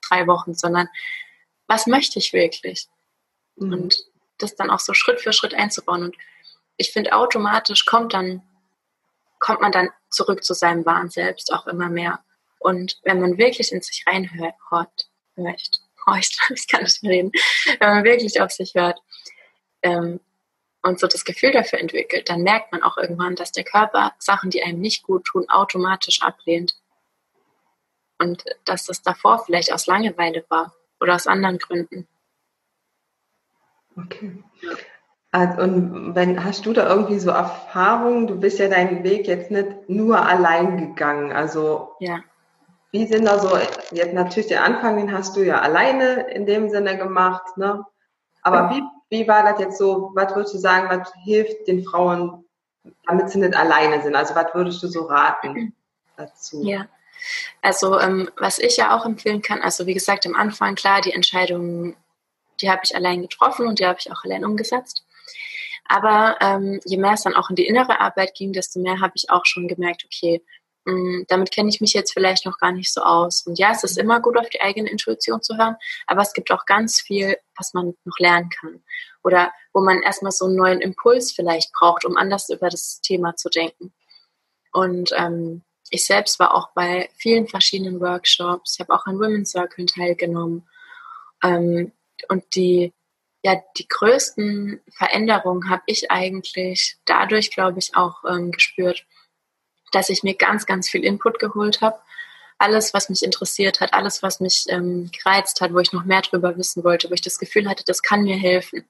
drei 0.08 0.28
Wochen, 0.28 0.54
sondern 0.54 0.88
was 1.66 1.88
möchte 1.88 2.20
ich 2.20 2.34
wirklich? 2.34 2.88
Mhm. 3.56 3.74
Und 3.74 3.98
das 4.38 4.56
dann 4.56 4.70
auch 4.70 4.80
so 4.80 4.94
Schritt 4.94 5.20
für 5.20 5.34
Schritt 5.34 5.56
einzubauen. 5.56 6.04
Und 6.04 6.16
ich 6.78 6.92
finde, 6.92 7.14
automatisch 7.14 7.86
kommt 7.86 8.14
dann, 8.14 8.44
kommt 9.40 9.62
man 9.62 9.72
dann 9.72 9.90
zurück 10.10 10.44
zu 10.44 10.54
seinem 10.54 10.86
wahren 10.86 11.10
Selbst 11.10 11.52
auch 11.52 11.66
immer 11.66 11.90
mehr. 11.90 12.24
Und 12.60 13.00
wenn 13.04 13.20
man 13.20 13.38
wirklich 13.38 13.72
in 13.72 13.82
sich 13.82 14.06
reinhört, 14.08 15.10
hört, 15.38 15.82
hört, 16.06 16.30
ich 16.50 16.68
kann 16.68 16.84
nicht 16.84 17.04
mehr 17.04 17.12
reden, 17.12 17.32
wenn 17.80 17.90
man 17.90 18.04
wirklich 18.04 18.42
auf 18.42 18.52
sich 18.52 18.76
hört 18.76 19.00
ähm, 19.82 20.20
und 20.82 21.00
so 21.00 21.08
das 21.08 21.26
Gefühl 21.26 21.52
dafür 21.52 21.80
entwickelt, 21.80 22.30
dann 22.30 22.44
merkt 22.44 22.72
man 22.72 22.84
auch 22.84 22.98
irgendwann, 22.98 23.36
dass 23.36 23.52
der 23.52 23.64
Körper 23.64 24.14
Sachen, 24.20 24.50
die 24.50 24.64
einem 24.64 24.80
nicht 24.80 25.04
gut 25.04 25.26
tun, 25.26 25.50
automatisch 25.50 26.22
ablehnt. 26.22 26.76
Und 28.20 28.44
dass 28.66 28.86
das 28.86 29.02
davor 29.04 29.44
vielleicht 29.46 29.72
aus 29.72 29.86
Langeweile 29.86 30.44
war 30.50 30.74
oder 31.00 31.14
aus 31.14 31.28
anderen 31.28 31.60
Gründen. 31.60 32.08
Okay. 33.96 34.44
Also, 35.32 35.62
und 35.62 36.16
wenn 36.16 36.44
hast 36.44 36.66
du 36.66 36.74
da 36.74 36.90
irgendwie 36.90 37.20
so 37.20 37.30
Erfahrungen? 37.32 38.28
Du 38.28 38.40
bist 38.40 38.60
ja 38.60 38.70
deinen 38.70 39.04
Weg 39.04 39.28
jetzt 39.28 39.52
nicht 39.52 39.90
nur 39.90 40.26
allein 40.26 40.78
gegangen. 40.78 41.32
Also 41.32 41.92
ja. 42.00 42.24
Wie 42.92 43.06
sind 43.08 43.26
da 43.26 43.40
so, 43.40 43.58
jetzt 43.92 44.14
natürlich 44.14 44.48
den 44.48 44.60
Anfang, 44.60 44.98
den 44.98 45.12
hast 45.12 45.36
du 45.36 45.42
ja 45.42 45.60
alleine 45.60 46.30
in 46.30 46.46
dem 46.46 46.70
Sinne 46.70 46.98
gemacht, 46.98 47.58
ne? 47.58 47.86
Aber 48.42 48.70
wie, 48.70 48.82
wie 49.10 49.28
war 49.28 49.44
das 49.44 49.60
jetzt 49.60 49.78
so, 49.78 50.12
was 50.14 50.34
würdest 50.36 50.54
du 50.54 50.58
sagen, 50.58 50.88
was 50.90 51.12
hilft 51.24 51.68
den 51.68 51.84
Frauen, 51.84 52.46
damit 53.06 53.30
sie 53.30 53.40
nicht 53.40 53.56
alleine 53.56 54.02
sind? 54.02 54.16
Also 54.16 54.36
was 54.36 54.54
würdest 54.54 54.82
du 54.84 54.88
so 54.88 55.04
raten? 55.04 55.74
dazu? 56.18 56.62
Ja, 56.64 56.88
also 57.62 58.00
ähm, 58.00 58.30
was 58.38 58.60
ich 58.60 58.78
ja 58.78 58.96
auch 58.96 59.06
empfehlen 59.06 59.42
kann, 59.42 59.62
also 59.62 59.86
wie 59.86 59.94
gesagt, 59.94 60.26
am 60.26 60.36
Anfang 60.36 60.76
klar, 60.76 61.02
die 61.02 61.14
Entscheidungen, 61.14 61.96
die 62.62 62.70
habe 62.70 62.82
ich 62.84 62.96
allein 62.96 63.22
getroffen 63.22 63.68
und 63.68 63.80
die 63.80 63.86
habe 63.86 64.00
ich 64.00 64.12
auch 64.12 64.24
allein 64.24 64.46
umgesetzt. 64.46 65.04
Aber 65.86 66.38
ähm, 66.42 66.82
je 66.86 66.98
mehr 66.98 67.14
es 67.14 67.24
dann 67.24 67.36
auch 67.36 67.50
in 67.50 67.56
die 67.56 67.68
innere 67.68 68.02
Arbeit 68.02 68.34
ging, 68.36 68.52
desto 68.52 68.80
mehr 68.80 69.00
habe 69.00 69.14
ich 69.16 69.30
auch 69.30 69.46
schon 69.46 69.68
gemerkt, 69.68 70.04
okay, 70.06 70.44
damit 71.28 71.52
kenne 71.52 71.70
ich 71.70 71.82
mich 71.82 71.94
jetzt 71.94 72.14
vielleicht 72.14 72.46
noch 72.46 72.58
gar 72.60 72.72
nicht 72.72 72.94
so 72.94 73.02
aus. 73.02 73.46
Und 73.46 73.60
ja, 73.60 73.72
es 73.72 73.84
ist 73.84 73.98
immer 73.98 74.22
gut, 74.22 74.38
auf 74.38 74.50
die 74.50 74.62
eigene 74.62 74.90
Intuition 74.90 75.42
zu 75.42 75.58
hören, 75.58 75.76
aber 76.06 76.22
es 76.22 76.34
gibt 76.34 76.52
auch 76.52 76.66
ganz 76.66 77.02
viel, 77.02 77.38
was 77.58 77.74
man 77.74 77.94
noch 78.06 78.20
lernen 78.20 78.50
kann. 78.50 78.84
Oder 79.24 79.52
wo 79.74 79.82
man 79.82 80.02
erstmal 80.02 80.32
so 80.32 80.46
einen 80.46 80.56
neuen 80.56 80.82
Impuls 80.82 81.34
vielleicht 81.34 81.74
braucht, 81.74 82.06
um 82.06 82.16
anders 82.16 82.50
über 82.50 82.70
das 82.70 83.02
Thema 83.02 83.36
zu 83.36 83.50
denken. 83.50 83.94
Und 84.72 85.12
ähm, 85.16 85.64
ich 85.90 86.06
selbst 86.06 86.40
war 86.40 86.54
auch 86.54 86.72
bei 86.74 87.10
vielen 87.18 87.48
verschiedenen 87.48 88.00
Workshops. 88.00 88.76
Ich 88.76 88.80
habe 88.80 88.94
auch 88.94 89.06
an 89.06 89.20
Women's 89.20 89.52
Circle 89.52 89.86
teilgenommen. 89.86 90.68
Ähm, 91.44 91.92
und 92.30 92.44
die, 92.56 92.94
ja, 93.44 93.62
die 93.78 93.88
größten 93.88 94.82
Veränderungen 94.96 95.70
habe 95.70 95.84
ich 95.86 96.12
eigentlich 96.12 96.98
dadurch, 97.06 97.52
glaube 97.52 97.80
ich, 97.80 97.96
auch 97.96 98.24
ähm, 98.26 98.52
gespürt, 98.52 99.06
dass 99.92 100.10
ich 100.10 100.24
mir 100.24 100.36
ganz, 100.36 100.66
ganz 100.66 100.90
viel 100.90 101.04
Input 101.04 101.40
geholt 101.40 101.82
habe. 101.82 102.00
Alles, 102.58 102.94
was 102.94 103.10
mich 103.10 103.24
interessiert 103.24 103.82
hat, 103.82 103.94
alles, 103.94 104.24
was 104.24 104.40
mich 104.40 104.66
ähm, 104.70 105.12
gereizt 105.12 105.62
hat, 105.62 105.74
wo 105.74 105.80
ich 105.80 105.94
noch 105.94 106.06
mehr 106.06 106.22
drüber 106.22 106.58
wissen 106.58 106.84
wollte, 106.84 107.10
wo 107.10 107.14
ich 107.14 107.22
das 107.22 107.38
Gefühl 107.38 107.70
hatte, 107.70 107.84
das 107.86 108.02
kann 108.02 108.24
mir 108.24 108.36
helfen. 108.36 108.86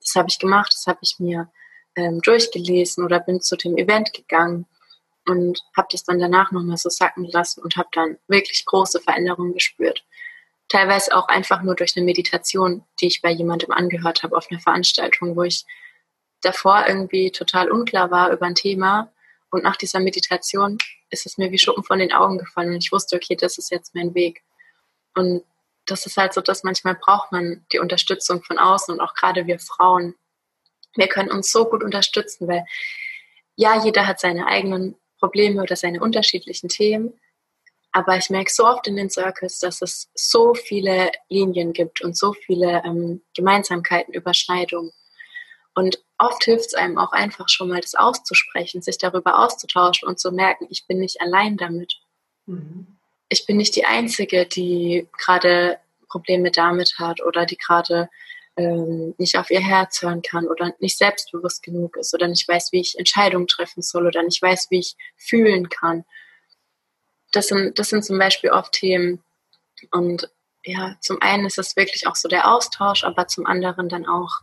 Das 0.00 0.14
habe 0.14 0.28
ich 0.30 0.38
gemacht, 0.38 0.72
das 0.72 0.86
habe 0.86 1.00
ich 1.02 1.16
mir 1.18 1.50
ähm, 1.96 2.20
durchgelesen 2.20 3.04
oder 3.04 3.18
bin 3.18 3.40
zu 3.40 3.56
dem 3.56 3.76
Event 3.76 4.12
gegangen 4.14 4.66
und 5.26 5.60
habe 5.76 5.88
das 5.90 6.04
dann 6.04 6.18
danach 6.18 6.52
nochmal 6.52 6.76
so 6.76 6.88
sacken 6.88 7.24
lassen 7.24 7.60
und 7.60 7.76
habe 7.76 7.88
dann 7.92 8.18
wirklich 8.28 8.64
große 8.64 9.00
Veränderungen 9.00 9.52
gespürt. 9.52 10.04
Teilweise 10.68 11.16
auch 11.16 11.28
einfach 11.28 11.62
nur 11.62 11.74
durch 11.74 11.96
eine 11.96 12.04
Meditation, 12.04 12.84
die 13.00 13.06
ich 13.06 13.20
bei 13.20 13.30
jemandem 13.30 13.72
angehört 13.72 14.22
habe 14.22 14.36
auf 14.36 14.50
einer 14.50 14.60
Veranstaltung, 14.60 15.34
wo 15.34 15.42
ich 15.42 15.64
davor 16.42 16.84
irgendwie 16.86 17.30
total 17.30 17.70
unklar 17.70 18.10
war 18.10 18.30
über 18.30 18.46
ein 18.46 18.54
Thema 18.54 19.10
und 19.50 19.64
nach 19.64 19.76
dieser 19.76 20.00
Meditation 20.00 20.78
ist 21.10 21.26
es 21.26 21.38
mir 21.38 21.50
wie 21.50 21.58
Schuppen 21.58 21.84
von 21.84 21.98
den 21.98 22.12
Augen 22.12 22.38
gefallen 22.38 22.74
und 22.74 22.84
ich 22.84 22.92
wusste, 22.92 23.16
okay, 23.16 23.34
das 23.34 23.58
ist 23.58 23.70
jetzt 23.70 23.94
mein 23.94 24.14
Weg. 24.14 24.42
Und 25.14 25.42
das 25.86 26.04
ist 26.06 26.16
halt 26.16 26.34
so, 26.34 26.40
dass 26.40 26.64
manchmal 26.64 26.94
braucht 26.94 27.32
man 27.32 27.64
die 27.72 27.78
Unterstützung 27.78 28.42
von 28.42 28.58
außen 28.58 28.94
und 28.94 29.00
auch 29.00 29.14
gerade 29.14 29.46
wir 29.46 29.58
Frauen. 29.58 30.14
Wir 30.94 31.08
können 31.08 31.30
uns 31.30 31.50
so 31.50 31.64
gut 31.64 31.82
unterstützen, 31.82 32.46
weil 32.46 32.64
ja, 33.56 33.82
jeder 33.82 34.06
hat 34.06 34.20
seine 34.20 34.46
eigenen 34.46 34.96
Probleme 35.18 35.62
oder 35.62 35.76
seine 35.76 36.00
unterschiedlichen 36.00 36.68
Themen. 36.68 37.18
Aber 37.90 38.16
ich 38.16 38.28
merke 38.28 38.52
so 38.52 38.66
oft 38.66 38.86
in 38.86 38.96
den 38.96 39.10
Circles, 39.10 39.60
dass 39.60 39.80
es 39.80 40.10
so 40.14 40.54
viele 40.54 41.10
Linien 41.28 41.72
gibt 41.72 42.02
und 42.02 42.16
so 42.16 42.34
viele 42.34 42.82
ähm, 42.84 43.22
Gemeinsamkeiten, 43.34 44.12
Überschneidungen. 44.12 44.92
Und 45.74 46.04
oft 46.18 46.44
hilft 46.44 46.66
es 46.66 46.74
einem 46.74 46.98
auch 46.98 47.12
einfach 47.12 47.48
schon 47.48 47.68
mal, 47.68 47.80
das 47.80 47.94
auszusprechen, 47.94 48.82
sich 48.82 48.98
darüber 48.98 49.38
auszutauschen 49.38 50.08
und 50.08 50.18
zu 50.18 50.32
merken, 50.32 50.66
ich 50.70 50.86
bin 50.86 50.98
nicht 50.98 51.20
allein 51.20 51.56
damit. 51.56 51.94
Mhm. 52.46 52.98
Ich 53.28 53.46
bin 53.46 53.56
nicht 53.56 53.76
die 53.76 53.84
Einzige, 53.84 54.46
die 54.46 55.06
gerade 55.16 55.78
Probleme 56.08 56.50
damit 56.50 56.94
hat 56.98 57.22
oder 57.22 57.46
die 57.46 57.58
gerade 57.58 58.08
ähm, 58.56 59.14
nicht 59.18 59.38
auf 59.38 59.50
ihr 59.50 59.60
Herz 59.60 60.02
hören 60.02 60.22
kann 60.22 60.46
oder 60.46 60.74
nicht 60.80 60.98
selbstbewusst 60.98 61.62
genug 61.62 61.96
ist 61.96 62.12
oder 62.14 62.26
nicht 62.26 62.48
weiß, 62.48 62.72
wie 62.72 62.80
ich 62.80 62.98
Entscheidungen 62.98 63.46
treffen 63.46 63.82
soll 63.82 64.06
oder 64.06 64.22
nicht 64.22 64.42
weiß, 64.42 64.68
wie 64.70 64.80
ich 64.80 64.96
fühlen 65.16 65.68
kann. 65.68 66.04
Das 67.32 67.48
sind, 67.48 67.78
das 67.78 67.90
sind 67.90 68.04
zum 68.04 68.18
Beispiel 68.18 68.50
oft 68.50 68.72
Themen. 68.72 69.22
Und 69.92 70.28
ja, 70.64 70.96
zum 71.00 71.22
einen 71.22 71.46
ist 71.46 71.58
es 71.58 71.76
wirklich 71.76 72.06
auch 72.06 72.16
so 72.16 72.28
der 72.28 72.52
Austausch, 72.52 73.04
aber 73.04 73.28
zum 73.28 73.46
anderen 73.46 73.88
dann 73.88 74.06
auch 74.06 74.40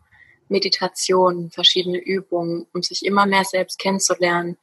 Meditation, 0.48 1.52
verschiedene 1.52 1.98
Übungen, 1.98 2.68
um 2.74 2.82
sich 2.82 3.06
immer 3.06 3.26
mehr 3.26 3.44
selbst 3.44 3.80
kennenzulernen, 3.80 4.58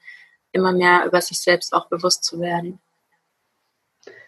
immer 0.52 0.72
mehr 0.72 1.06
über 1.06 1.20
sich 1.20 1.40
selbst 1.40 1.72
auch 1.72 1.88
bewusst 1.88 2.24
zu 2.24 2.40
werden. 2.40 2.80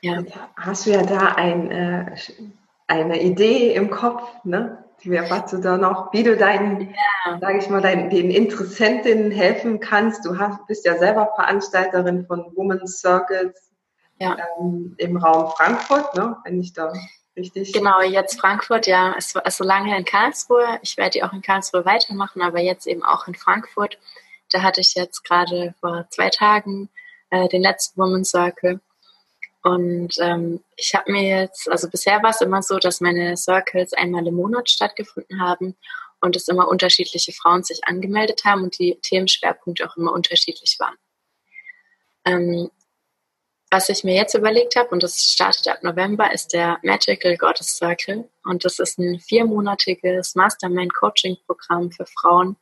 Ja. 0.03 0.23
Hast 0.57 0.87
du 0.87 0.91
ja 0.91 1.03
da 1.03 1.35
ein, 1.35 1.71
äh, 1.71 2.17
eine 2.87 3.23
Idee 3.23 3.75
im 3.75 3.91
Kopf, 3.91 4.23
ne? 4.45 4.85
was 5.07 5.51
du 5.51 5.59
da 5.59 5.77
noch, 5.77 6.13
wie 6.13 6.23
du 6.23 6.37
deinen, 6.37 6.81
ja. 6.81 7.39
sage 7.39 7.59
ich 7.59 7.69
mal, 7.69 7.83
deinen, 7.83 8.11
den 8.11 8.31
Interessentinnen 8.31 9.31
helfen 9.31 9.81
kannst. 9.81 10.25
Du 10.25 10.39
hast, 10.39 10.67
bist 10.67 10.87
ja 10.87 10.97
selber 10.97 11.31
Veranstalterin 11.35 12.27
von 12.27 12.47
Women's 12.55 13.01
Circles 13.01 13.71
ja. 14.19 14.37
ähm, 14.59 14.95
im 14.99 15.17
Raum 15.17 15.51
Frankfurt, 15.57 16.17
ne? 16.17 16.37
wenn 16.45 16.61
ich 16.61 16.73
da 16.73 16.93
richtig. 17.37 17.73
Genau, 17.73 18.01
jetzt 18.03 18.41
Frankfurt, 18.41 18.87
ja. 18.87 19.15
Es 19.17 19.35
war 19.35 19.45
also 19.45 19.65
lange 19.65 19.97
in 19.97 20.05
Karlsruhe. 20.05 20.79
Ich 20.83 20.97
werde 20.97 21.11
die 21.11 21.23
auch 21.23 21.33
in 21.33 21.43
Karlsruhe 21.43 21.85
weitermachen, 21.85 22.43
aber 22.43 22.61
jetzt 22.61 22.87
eben 22.87 23.03
auch 23.03 23.27
in 23.29 23.35
Frankfurt. 23.35 23.99
Da 24.51 24.63
hatte 24.63 24.81
ich 24.81 24.95
jetzt 24.95 25.25
gerade 25.25 25.75
vor 25.81 26.07
zwei 26.11 26.31
Tagen 26.31 26.89
äh, 27.31 27.49
den 27.49 27.63
letzten 27.63 28.01
Women's 28.01 28.31
Circle. 28.31 28.81
Und 29.63 30.19
ähm, 30.21 30.63
ich 30.77 30.95
habe 30.95 31.11
mir 31.11 31.23
jetzt, 31.23 31.71
also 31.71 31.89
bisher 31.89 32.23
war 32.23 32.31
es 32.31 32.43
immer 32.43 32.63
so, 32.63 32.79
dass 32.79 33.01
meine 33.01 33.37
Circles 33.37 33.95
einmal 33.95 34.27
im 34.27 34.35
Monat 34.35 34.69
stattgefunden 34.69 35.41
haben 35.41 35.75
und 36.21 36.37
es 36.37 36.49
immer 36.49 36.69
unterschiedliche 36.69 37.33
Frauen 37.33 37.65
sich 37.65 37.81
angemeldet 37.87 38.45
haben 38.45 38.63
und 38.63 38.79
die 38.79 38.99
Themenschwerpunkte 39.01 39.89
auch 39.89 39.97
immer 39.97 40.13
unterschiedlich 40.13 40.77
waren. 40.79 40.97
Ähm, 42.27 42.71
was 43.75 43.89
ich 43.89 44.05
mir 44.05 44.15
jetzt 44.15 44.35
überlegt 44.35 44.77
habe, 44.77 44.91
und 44.91 45.03
das 45.03 45.21
startet 45.21 45.67
ab 45.67 45.83
November, 45.83 46.33
ist 46.33 46.53
der 46.53 46.79
Magical 46.85 47.37
Goddess 47.37 47.77
Circle. 47.77 48.29
Und 48.45 48.65
das 48.65 48.79
ist 48.79 49.01
ein 49.01 49.19
viermonatiges 49.19 50.37
Mastermind-Coaching-Programm 50.37 51.91
für 51.91 52.07
Frauen, 52.07 52.55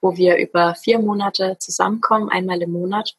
wo 0.00 0.16
wir 0.16 0.36
über 0.36 0.76
vier 0.76 1.00
Monate 1.00 1.56
zusammenkommen, 1.58 2.28
einmal 2.28 2.62
im 2.62 2.70
Monat 2.70 3.16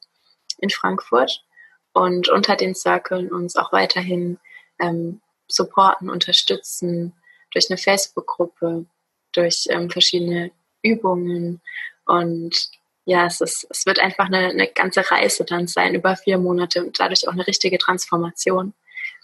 in 0.59 0.69
Frankfurt 0.69 1.43
und 1.91 2.29
unter 2.29 2.55
den 2.55 2.75
Circlen 2.75 3.29
uns 3.29 3.57
auch 3.57 3.73
weiterhin 3.73 4.39
ähm, 4.79 5.19
supporten, 5.49 6.09
unterstützen 6.09 7.11
durch 7.51 7.69
eine 7.69 7.77
Facebook-Gruppe, 7.77 8.85
durch 9.33 9.65
ähm, 9.69 9.89
verschiedene 9.89 10.51
Übungen 10.81 11.59
und 12.05 12.69
ja, 13.05 13.25
es, 13.25 13.41
ist, 13.41 13.67
es 13.69 13.85
wird 13.85 13.99
einfach 13.99 14.25
eine, 14.25 14.49
eine 14.49 14.67
ganze 14.67 15.09
Reise 15.09 15.43
dann 15.45 15.67
sein 15.67 15.95
über 15.95 16.15
vier 16.15 16.37
Monate 16.37 16.83
und 16.83 16.99
dadurch 16.99 17.27
auch 17.27 17.33
eine 17.33 17.47
richtige 17.47 17.77
Transformation, 17.77 18.73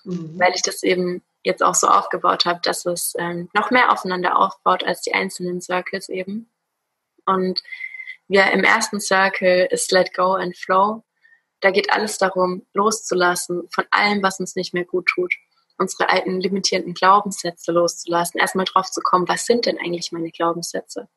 mhm. 0.03 0.37
weil 0.37 0.53
ich 0.53 0.61
das 0.61 0.83
eben 0.83 1.23
jetzt 1.43 1.63
auch 1.63 1.75
so 1.75 1.87
aufgebaut 1.87 2.45
habe, 2.45 2.59
dass 2.63 2.85
es 2.85 3.13
ähm, 3.17 3.49
noch 3.53 3.71
mehr 3.71 3.91
aufeinander 3.91 4.37
aufbaut 4.37 4.83
als 4.83 5.01
die 5.01 5.13
einzelnen 5.13 5.61
Circles 5.61 6.09
eben. 6.09 6.49
Und 7.25 7.61
wir 8.27 8.51
im 8.51 8.63
ersten 8.63 8.99
Circle 8.99 9.67
ist 9.71 9.91
Let 9.91 10.13
Go 10.13 10.33
and 10.33 10.57
Flow 10.57 11.03
da 11.61 11.71
geht 11.71 11.91
alles 11.91 12.17
darum, 12.17 12.65
loszulassen 12.73 13.67
von 13.71 13.85
allem, 13.91 14.23
was 14.23 14.39
uns 14.39 14.55
nicht 14.55 14.73
mehr 14.73 14.85
gut 14.85 15.07
tut. 15.07 15.33
Unsere 15.77 16.09
alten 16.09 16.41
limitierenden 16.41 16.93
Glaubenssätze 16.93 17.71
loszulassen. 17.71 18.39
Erstmal 18.39 18.65
drauf 18.65 18.91
zu 18.91 19.01
kommen, 19.01 19.27
was 19.27 19.45
sind 19.45 19.65
denn 19.65 19.77
eigentlich 19.77 20.11
meine 20.11 20.31
Glaubenssätze? 20.31 21.07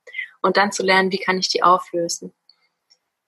Und 0.40 0.56
dann 0.56 0.72
zu 0.72 0.84
lernen, 0.84 1.12
wie 1.12 1.18
kann 1.18 1.38
ich 1.38 1.48
die 1.48 1.62
auflösen? 1.62 2.32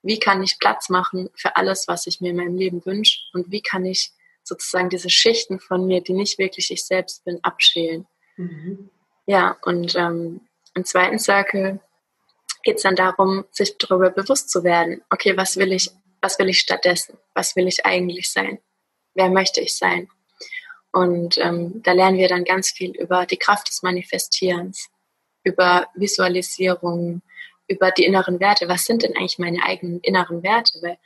Wie 0.05 0.21
kann 0.21 0.43
ich 0.43 0.59
Platz 0.61 0.89
machen 0.89 1.31
für 1.35 1.57
alles, 1.57 1.89
was 1.89 2.07
ich 2.07 2.21
mir 2.21 2.31
in 2.31 2.37
meinem 2.37 2.57
Leben 2.57 2.85
wünsche? 2.85 3.21
Und 3.33 3.51
wie 3.51 3.63
kann 3.63 3.85
ich 3.85 4.13
sozusagen 4.43 4.91
diese 4.91 5.11
Schichten 5.11 5.59
von 5.59 5.87
mir, 5.87 6.03
die 6.03 6.13
nicht 6.13 6.39
wirklich 6.39 6.71
ich 6.71 6.85
selbst 6.85 7.25
bin, 7.25 7.43
abschälen? 7.43 8.07
Mhm. 8.37 8.91
Ja, 9.27 9.57
und 9.63 9.97
ähm, 9.97 10.43
im 10.75 10.85
zweiten 10.85 11.19
Circle 11.19 11.81
geht 12.63 12.77
es 12.77 12.83
dann 12.83 12.97
darum, 12.97 13.45
sich 13.51 13.77
darüber 13.79 14.11
bewusst 14.11 14.51
zu 14.51 14.63
werden. 14.63 15.03
Okay, 15.11 15.37
was 15.37 15.57
will 15.57 15.73
ich 15.73 15.91
was 16.25 16.39
will 16.39 16.49
ich 16.49 16.61
stattdessen? 16.61 17.19
Was 17.35 17.55
will 17.55 17.69
ich 17.69 17.85
eigentlich 17.85 18.33
sein? 18.33 18.59
Wer 19.15 19.29
möchte 19.29 19.61
ich 19.61 19.77
sein? 19.77 20.09
Und 20.91 21.37
ähm, 21.37 21.83
da 21.83 21.93
lernen 21.93 22.17
wir 22.17 22.29
dann 22.29 22.45
ganz 22.45 22.71
viel 22.71 22.93
über 22.93 23.27
die 23.27 23.37
Kraft 23.37 23.69
des 23.69 23.83
Manifestierens, 23.83 24.89
über 25.43 25.87
Visualisierung, 25.95 27.21
über 27.69 27.91
die 27.91 28.05
inneren 28.05 28.41
Werte. 28.41 28.69
Was 28.69 28.85
sind 28.85 29.03
denn 29.03 29.17
eigentlich 29.17 29.39
meine 29.39 29.63
eigenen 29.63 30.01
inneren 30.01 30.43
Werte? 30.43 30.79
Weil 30.83 30.99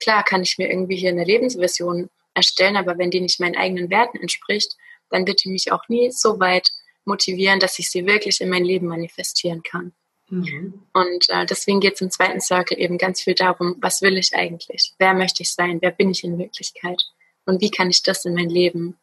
klar 0.00 0.24
kann 0.24 0.42
ich 0.42 0.58
mir 0.58 0.68
irgendwie 0.70 0.96
hier 0.96 1.10
eine 1.10 1.24
Lebensversion 1.24 2.10
erstellen, 2.34 2.76
aber 2.76 2.98
wenn 2.98 3.10
die 3.10 3.20
nicht 3.20 3.40
meinen 3.40 3.56
eigenen 3.56 3.90
Werten 3.90 4.18
entspricht, 4.18 4.76
dann 5.10 5.26
wird 5.26 5.44
die 5.44 5.50
mich 5.50 5.72
auch 5.72 5.88
nie 5.88 6.10
so 6.10 6.40
weit 6.40 6.70
motivieren, 7.04 7.60
dass 7.60 7.78
ich 7.78 7.90
sie 7.90 8.06
wirklich 8.06 8.40
in 8.40 8.48
mein 8.48 8.64
Leben 8.64 8.86
manifestieren 8.86 9.62
kann. 9.62 9.92
Mhm. 10.28 10.86
Und 10.92 11.28
äh, 11.28 11.44
deswegen 11.44 11.80
geht 11.80 11.94
es 11.94 12.00
im 12.00 12.10
zweiten 12.10 12.40
Circle 12.40 12.78
eben 12.78 12.98
ganz 12.98 13.20
viel 13.20 13.34
darum, 13.34 13.76
was 13.80 14.00
will 14.00 14.16
ich 14.16 14.34
eigentlich? 14.34 14.94
Wer 14.98 15.14
möchte 15.14 15.42
ich 15.42 15.52
sein? 15.52 15.78
Wer 15.80 15.90
bin 15.90 16.10
ich 16.10 16.22
in 16.22 16.38
Wirklichkeit? 16.38 17.02
Und 17.46 17.60
wie 17.60 17.70
kann 17.70 17.90
ich 17.90 18.02
das 18.02 18.24
in 18.24 18.34
mein 18.34 18.48
Leben, 18.48 18.96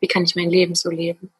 wie 0.00 0.08
kann 0.08 0.24
ich 0.24 0.36
mein 0.36 0.50
Leben 0.50 0.74
so 0.74 0.90
leben? 0.90 1.32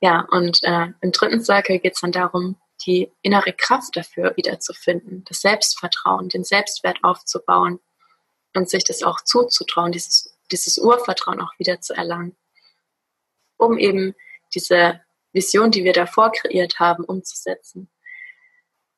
Ja, 0.00 0.26
und 0.30 0.58
äh, 0.64 0.88
im 1.00 1.12
dritten 1.12 1.44
Circle 1.44 1.78
geht 1.78 1.94
es 1.94 2.00
dann 2.00 2.10
darum, 2.10 2.56
die 2.86 3.10
innere 3.22 3.52
Kraft 3.52 3.96
dafür 3.96 4.36
wiederzufinden, 4.36 5.24
das 5.28 5.40
Selbstvertrauen, 5.40 6.28
den 6.28 6.44
Selbstwert 6.44 6.98
aufzubauen, 7.02 7.80
und 8.54 8.68
sich 8.68 8.84
das 8.84 9.02
auch 9.02 9.20
zuzutrauen, 9.20 9.92
dieses, 9.92 10.36
dieses 10.50 10.78
Urvertrauen 10.78 11.40
auch 11.40 11.58
wieder 11.58 11.80
zu 11.80 11.94
erlangen, 11.94 12.36
um 13.56 13.78
eben 13.78 14.14
diese 14.54 15.00
Vision, 15.32 15.70
die 15.70 15.84
wir 15.84 15.92
davor 15.92 16.32
kreiert 16.32 16.78
haben, 16.78 17.04
umzusetzen. 17.04 17.90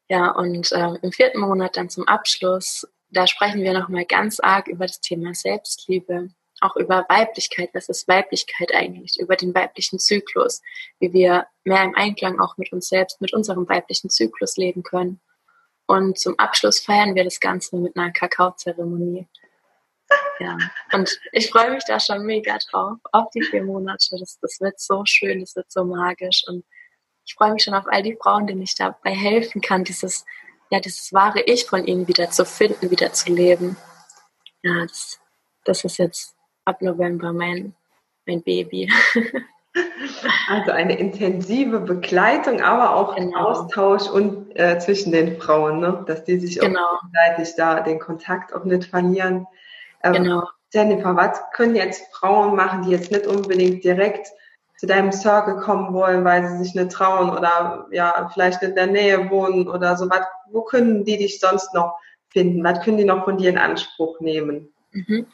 Ja, 0.09 0.31
und 0.33 0.73
äh, 0.73 0.95
im 1.03 1.13
vierten 1.13 1.41
Monat 1.41 1.77
dann 1.77 1.89
zum 1.89 2.07
Abschluss, 2.09 2.87
da 3.11 3.27
sprechen 3.27 3.63
wir 3.63 3.73
nochmal 3.73 4.05
ganz 4.05 4.41
arg 4.41 4.67
über 4.67 4.87
das 4.87 5.01
Thema 5.01 5.35
Selbstliebe, 5.35 6.31
auch 6.65 6.77
über 6.77 7.05
Weiblichkeit, 7.09 7.71
was 7.75 7.89
ist 7.89 8.09
Weiblichkeit 8.09 8.75
eigentlich, 8.75 9.19
über 9.21 9.37
den 9.37 9.55
weiblichen 9.55 9.99
Zyklus, 9.99 10.63
wie 10.99 11.13
wir 11.13 11.47
mehr 11.65 11.83
im 11.83 11.95
Einklang 11.95 12.41
auch 12.41 12.57
mit 12.57 12.73
uns 12.73 12.89
selbst, 12.89 13.21
mit 13.21 13.33
unserem 13.33 13.69
weiblichen 13.69 14.11
Zyklus 14.11 14.57
leben 14.57 14.83
können. 14.83 15.21
Und 15.87 16.19
zum 16.19 16.39
Abschluss 16.39 16.81
feiern 16.81 17.15
wir 17.15 17.25
das 17.25 17.41
Ganze 17.41 17.77
mit 17.77 17.97
einer 17.97 18.13
Kakaozeremonie. 18.13 19.29
Ja, 20.41 20.57
und 20.93 21.19
ich 21.33 21.51
freue 21.51 21.71
mich 21.71 21.85
da 21.85 22.01
schon 22.01 22.25
mega 22.25 22.59
drauf, 22.71 22.99
auf 23.13 23.31
die 23.31 23.43
vier 23.43 23.63
Monate. 23.63 24.17
Das, 24.19 24.39
das 24.41 24.61
wird 24.61 24.81
so 24.81 25.03
schön, 25.05 25.41
das 25.41 25.55
wird 25.57 25.71
so 25.71 25.85
magisch. 25.85 26.45
Und 26.47 26.65
ich 27.27 27.35
freue 27.35 27.53
mich 27.53 27.63
schon 27.63 27.75
auf 27.75 27.85
all 27.89 28.03
die 28.03 28.17
Frauen, 28.21 28.47
denen 28.47 28.63
ich 28.63 28.75
dabei 28.75 29.11
helfen 29.11 29.61
kann, 29.61 29.85
dieses, 29.85 30.25
ja, 30.71 30.81
dieses 30.81 31.13
wahre 31.13 31.43
Ich 31.43 31.67
von 31.67 31.87
ihnen 31.87 32.09
wieder 32.09 32.31
zu 32.31 32.45
finden, 32.45 32.91
wieder 32.91 33.13
zu 33.13 33.33
leben. 33.33 33.77
Ja, 34.63 34.83
das, 34.87 35.21
das 35.65 35.85
ist 35.85 35.99
jetzt 35.99 36.34
ab 36.65 36.81
November 36.83 37.33
mein, 37.33 37.75
mein 38.27 38.43
Baby. 38.43 38.91
Also 40.49 40.71
eine 40.71 40.97
intensive 40.99 41.81
Begleitung, 41.81 42.61
aber 42.61 42.95
auch 42.95 43.17
genau. 43.17 43.49
Austausch 43.49 44.09
und 44.09 44.57
äh, 44.57 44.79
zwischen 44.79 45.11
den 45.11 45.41
Frauen, 45.41 45.81
ne? 45.81 46.05
dass 46.07 46.23
die 46.23 46.39
sich 46.39 46.61
genau. 46.61 46.81
auch 46.81 47.01
gegenseitig 47.01 47.57
da 47.57 47.81
den 47.81 47.99
Kontakt 47.99 48.55
auch 48.55 48.65
nicht 48.65 48.85
verlieren. 48.85 49.47
Ähm, 50.05 50.13
genau. 50.13 50.45
Jennifer, 50.73 51.17
was 51.17 51.41
können 51.55 51.75
jetzt 51.75 52.05
Frauen 52.15 52.55
machen, 52.55 52.83
die 52.83 52.91
jetzt 52.91 53.11
nicht 53.11 53.27
unbedingt 53.27 53.83
direkt 53.83 54.29
zu 54.77 54.87
deinem 54.87 55.13
Circle 55.13 55.57
kommen 55.57 55.93
wollen, 55.95 56.25
weil 56.25 56.47
sie 56.47 56.59
sich 56.59 56.75
nicht 56.75 56.93
trauen 56.93 57.31
oder 57.31 57.87
ja 57.91 58.29
vielleicht 58.33 58.63
in 58.63 58.75
der 58.75 58.87
Nähe 58.87 59.31
wohnen 59.31 59.69
oder 59.69 59.97
so 59.97 60.11
was? 60.11 60.27
Wo 60.51 60.63
können 60.63 61.05
die 61.05 61.17
dich 61.17 61.41
sonst 61.41 61.73
noch 61.75 61.97
finden? 62.29 62.63
Was 62.63 62.81
können 62.85 62.99
die 62.99 63.05
noch 63.05 63.25
von 63.25 63.39
dir 63.39 63.51
in 63.51 63.59
Anspruch 63.59 64.21
nehmen? 64.21 64.74
Mhm. 64.95 65.27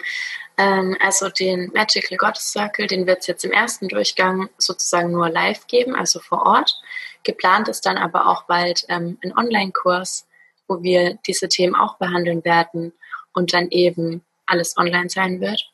Ähm, 0.57 0.97
also 1.01 1.29
den 1.29 1.71
Magical 1.75 2.17
Goddess 2.17 2.53
Circle, 2.53 2.87
den 2.87 3.07
wird 3.07 3.21
es 3.21 3.27
jetzt 3.27 3.45
im 3.45 3.53
ersten 3.53 3.89
Durchgang 3.89 4.49
sozusagen 4.57 5.13
nur 5.13 5.29
live 5.29 5.67
geben, 5.67 5.95
also 5.95 6.19
vor 6.19 6.47
Ort. 6.47 6.75
Geplant 7.23 7.69
ist 7.69 7.85
dann 7.85 7.99
aber 7.99 8.27
auch 8.27 8.45
bald 8.45 8.85
ähm, 8.89 9.19
ein 9.23 9.37
Online-Kurs, 9.37 10.27
wo 10.67 10.83
wir 10.83 11.19
diese 11.27 11.49
Themen 11.49 11.75
auch 11.75 11.99
behandeln 11.99 12.45
werden 12.45 12.93
und 13.35 13.53
dann 13.53 13.69
eben 13.71 14.25
alles 14.47 14.77
online 14.79 15.11
sein 15.11 15.41
wird. 15.41 15.71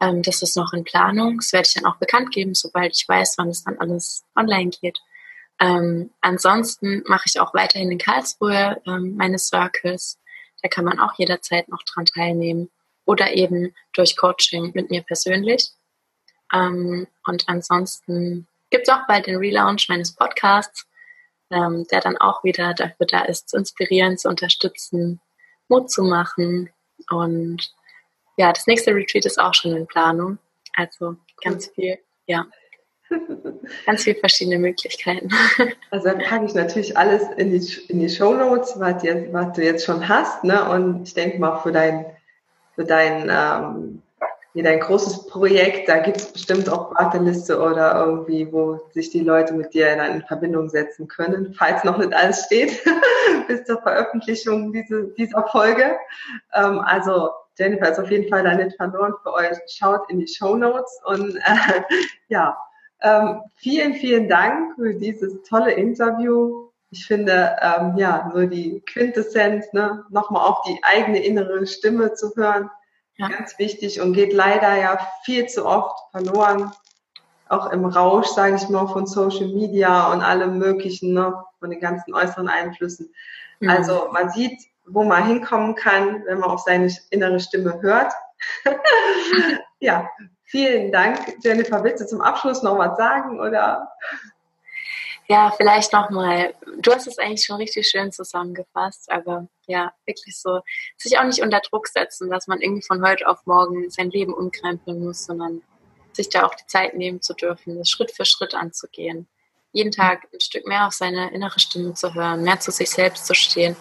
Ähm, 0.00 0.22
das 0.22 0.42
ist 0.42 0.56
noch 0.56 0.74
in 0.74 0.84
Planung. 0.84 1.38
Das 1.38 1.54
werde 1.54 1.66
ich 1.68 1.74
dann 1.74 1.86
auch 1.86 1.96
bekannt 1.96 2.32
geben, 2.32 2.54
sobald 2.54 2.94
ich 2.94 3.08
weiß, 3.08 3.38
wann 3.38 3.48
es 3.48 3.64
dann 3.64 3.78
alles 3.78 4.24
online 4.36 4.70
geht. 4.70 4.98
Ähm, 5.58 6.10
ansonsten 6.20 7.02
mache 7.06 7.24
ich 7.26 7.40
auch 7.40 7.54
weiterhin 7.54 7.90
in 7.90 7.98
Karlsruhe 7.98 8.80
ähm, 8.86 9.16
meine 9.16 9.38
Circles. 9.38 10.18
Da 10.62 10.68
kann 10.68 10.84
man 10.84 11.00
auch 11.00 11.14
jederzeit 11.16 11.68
noch 11.68 11.82
dran 11.82 12.04
teilnehmen 12.04 12.68
oder 13.06 13.32
eben 13.32 13.74
durch 13.94 14.16
Coaching 14.16 14.72
mit 14.74 14.90
mir 14.90 15.02
persönlich. 15.02 15.70
Ähm, 16.52 17.06
und 17.26 17.44
ansonsten 17.48 18.46
gibt 18.70 18.88
es 18.88 18.94
auch 18.94 19.06
bald 19.06 19.26
den 19.26 19.36
Relaunch 19.36 19.88
meines 19.88 20.14
Podcasts, 20.14 20.86
ähm, 21.50 21.86
der 21.90 22.00
dann 22.00 22.16
auch 22.18 22.44
wieder 22.44 22.74
dafür 22.74 23.06
da 23.06 23.22
ist, 23.22 23.48
zu 23.48 23.56
inspirieren, 23.56 24.18
zu 24.18 24.28
unterstützen, 24.28 25.20
Mut 25.68 25.90
zu 25.90 26.02
machen. 26.02 26.70
Und 27.10 27.72
ja, 28.36 28.52
das 28.52 28.66
nächste 28.66 28.94
Retreat 28.94 29.24
ist 29.24 29.40
auch 29.40 29.54
schon 29.54 29.74
in 29.74 29.86
Planung. 29.86 30.38
Also 30.74 31.16
ganz 31.42 31.68
viel, 31.68 31.98
ja. 32.26 32.46
Ganz 33.86 34.02
viele 34.02 34.18
verschiedene 34.18 34.58
Möglichkeiten. 34.58 35.30
Also 35.90 36.08
dann 36.08 36.18
packe 36.18 36.44
ich 36.44 36.54
natürlich 36.54 36.98
alles 36.98 37.22
in 37.36 37.50
die, 37.50 37.74
in 37.88 38.00
die 38.00 38.08
Show 38.08 38.34
Notes, 38.34 38.74
was, 38.78 39.02
was 39.04 39.52
du 39.54 39.64
jetzt 39.64 39.84
schon 39.84 40.08
hast. 40.08 40.42
Ne? 40.42 40.68
Und 40.68 41.04
ich 41.04 41.14
denke 41.14 41.38
mal, 41.38 41.58
für 41.58 41.72
dein 41.72 42.04
für 42.76 42.84
dein, 42.84 43.28
ähm, 43.28 44.02
für 44.52 44.62
dein 44.62 44.80
großes 44.80 45.26
Projekt, 45.26 45.88
da 45.88 45.98
gibt 45.98 46.18
es 46.18 46.32
bestimmt 46.32 46.68
auch 46.68 46.94
Warteliste 46.94 47.60
oder 47.60 48.06
irgendwie, 48.06 48.50
wo 48.52 48.80
sich 48.92 49.10
die 49.10 49.20
Leute 49.20 49.52
mit 49.52 49.74
dir 49.74 49.96
dann 49.96 50.14
in 50.14 50.22
Verbindung 50.22 50.68
setzen 50.68 51.08
können, 51.08 51.52
falls 51.58 51.82
noch 51.84 51.98
nicht 51.98 52.14
alles 52.14 52.44
steht, 52.44 52.82
bis 53.48 53.64
zur 53.64 53.82
Veröffentlichung 53.82 54.72
diese, 54.72 55.08
dieser 55.18 55.46
Folge. 55.48 55.96
Ähm, 56.54 56.78
also 56.80 57.30
Jennifer 57.58 57.90
ist 57.90 57.98
auf 57.98 58.10
jeden 58.10 58.28
Fall 58.28 58.44
da 58.44 58.54
nicht 58.54 58.76
verloren 58.76 59.14
für 59.22 59.32
euch. 59.32 59.58
Schaut 59.66 60.08
in 60.10 60.20
die 60.20 60.28
Show 60.28 60.56
Notes 60.56 61.00
und 61.04 61.36
äh, 61.36 61.82
ja, 62.28 62.56
ähm, 63.02 63.42
vielen, 63.56 63.94
vielen 63.94 64.28
Dank 64.28 64.74
für 64.76 64.94
dieses 64.94 65.42
tolle 65.42 65.72
Interview. 65.72 66.65
Ich 66.96 67.06
finde, 67.06 67.56
ähm, 67.60 67.98
ja, 67.98 68.30
so 68.34 68.46
die 68.46 68.82
Quintessenz, 68.86 69.70
ne, 69.72 70.04
nochmal 70.08 70.46
auf 70.46 70.62
die 70.66 70.78
eigene 70.82 71.22
innere 71.22 71.66
Stimme 71.66 72.14
zu 72.14 72.34
hören, 72.36 72.70
ja. 73.16 73.28
ganz 73.28 73.58
wichtig 73.58 74.00
und 74.00 74.14
geht 74.14 74.32
leider 74.32 74.74
ja 74.76 74.98
viel 75.24 75.46
zu 75.46 75.66
oft 75.66 75.98
verloren, 76.10 76.72
auch 77.48 77.70
im 77.70 77.84
Rausch, 77.84 78.28
sage 78.28 78.56
ich 78.56 78.68
mal, 78.70 78.86
von 78.88 79.06
Social 79.06 79.48
Media 79.48 80.10
und 80.10 80.22
allem 80.22 80.58
Möglichen, 80.58 81.12
ne, 81.12 81.44
von 81.58 81.70
den 81.70 81.80
ganzen 81.80 82.14
äußeren 82.14 82.48
Einflüssen. 82.48 83.12
Mhm. 83.60 83.68
Also 83.68 84.08
man 84.12 84.30
sieht, 84.30 84.58
wo 84.86 85.04
man 85.04 85.26
hinkommen 85.26 85.74
kann, 85.74 86.24
wenn 86.24 86.38
man 86.38 86.50
auf 86.50 86.60
seine 86.60 86.90
innere 87.10 87.40
Stimme 87.40 87.80
hört. 87.82 88.12
ja, 89.80 90.08
vielen 90.44 90.92
Dank. 90.92 91.18
Jennifer, 91.42 91.84
willst 91.84 92.00
du 92.02 92.06
zum 92.06 92.22
Abschluss 92.22 92.62
noch 92.62 92.78
was 92.78 92.96
sagen 92.96 93.38
oder? 93.38 93.86
Ja, 95.28 95.50
vielleicht 95.56 95.92
nochmal. 95.92 96.54
Du 96.78 96.92
hast 96.92 97.06
es 97.06 97.18
eigentlich 97.18 97.44
schon 97.44 97.56
richtig 97.56 97.88
schön 97.88 98.12
zusammengefasst, 98.12 99.10
aber 99.10 99.48
ja, 99.66 99.92
wirklich 100.04 100.40
so, 100.40 100.60
sich 100.96 101.18
auch 101.18 101.24
nicht 101.24 101.42
unter 101.42 101.60
Druck 101.60 101.88
setzen, 101.88 102.30
dass 102.30 102.46
man 102.46 102.60
irgendwie 102.60 102.86
von 102.86 103.04
heute 103.04 103.26
auf 103.26 103.44
morgen 103.44 103.90
sein 103.90 104.10
Leben 104.10 104.32
umkrempeln 104.32 105.04
muss, 105.04 105.24
sondern 105.24 105.62
sich 106.12 106.28
da 106.28 106.46
auch 106.46 106.54
die 106.54 106.66
Zeit 106.66 106.94
nehmen 106.94 107.20
zu 107.20 107.34
dürfen, 107.34 107.76
das 107.76 107.90
Schritt 107.90 108.12
für 108.12 108.24
Schritt 108.24 108.54
anzugehen. 108.54 109.26
Jeden 109.72 109.90
Tag 109.90 110.28
ein 110.32 110.40
Stück 110.40 110.66
mehr 110.66 110.86
auf 110.86 110.94
seine 110.94 111.32
innere 111.32 111.58
Stimme 111.58 111.94
zu 111.94 112.14
hören, 112.14 112.42
mehr 112.42 112.60
zu 112.60 112.70
sich 112.70 112.90
selbst 112.90 113.26
zu 113.26 113.34
stehen 113.34 113.76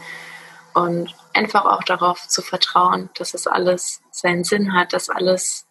und 0.73 1.15
einfach 1.33 1.65
auch 1.65 1.83
darauf 1.83 2.27
zu 2.27 2.41
vertrauen, 2.41 3.09
dass 3.17 3.33
es 3.33 3.47
alles 3.47 4.01
seinen 4.11 4.43
Sinn 4.43 4.73
hat, 4.73 4.93
dass 4.93 5.09
alles 5.09 5.67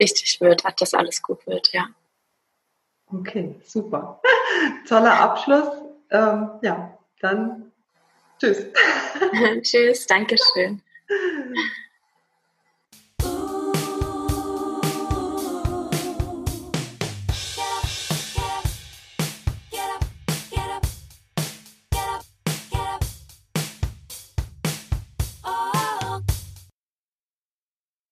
richtig 0.00 0.40
wird, 0.40 0.62
dass 0.80 0.94
alles 0.94 1.22
gut 1.22 1.46
wird, 1.46 1.72
ja. 1.72 1.88
Okay, 3.12 3.54
super. 3.64 4.20
Toller 4.88 5.18
Abschluss. 5.20 5.68
Ähm, 6.10 6.50
ja, 6.62 6.98
dann 7.20 7.72
tschüss. 8.38 8.66
tschüss, 9.62 10.06
danke 10.06 10.36
schön. 10.52 10.82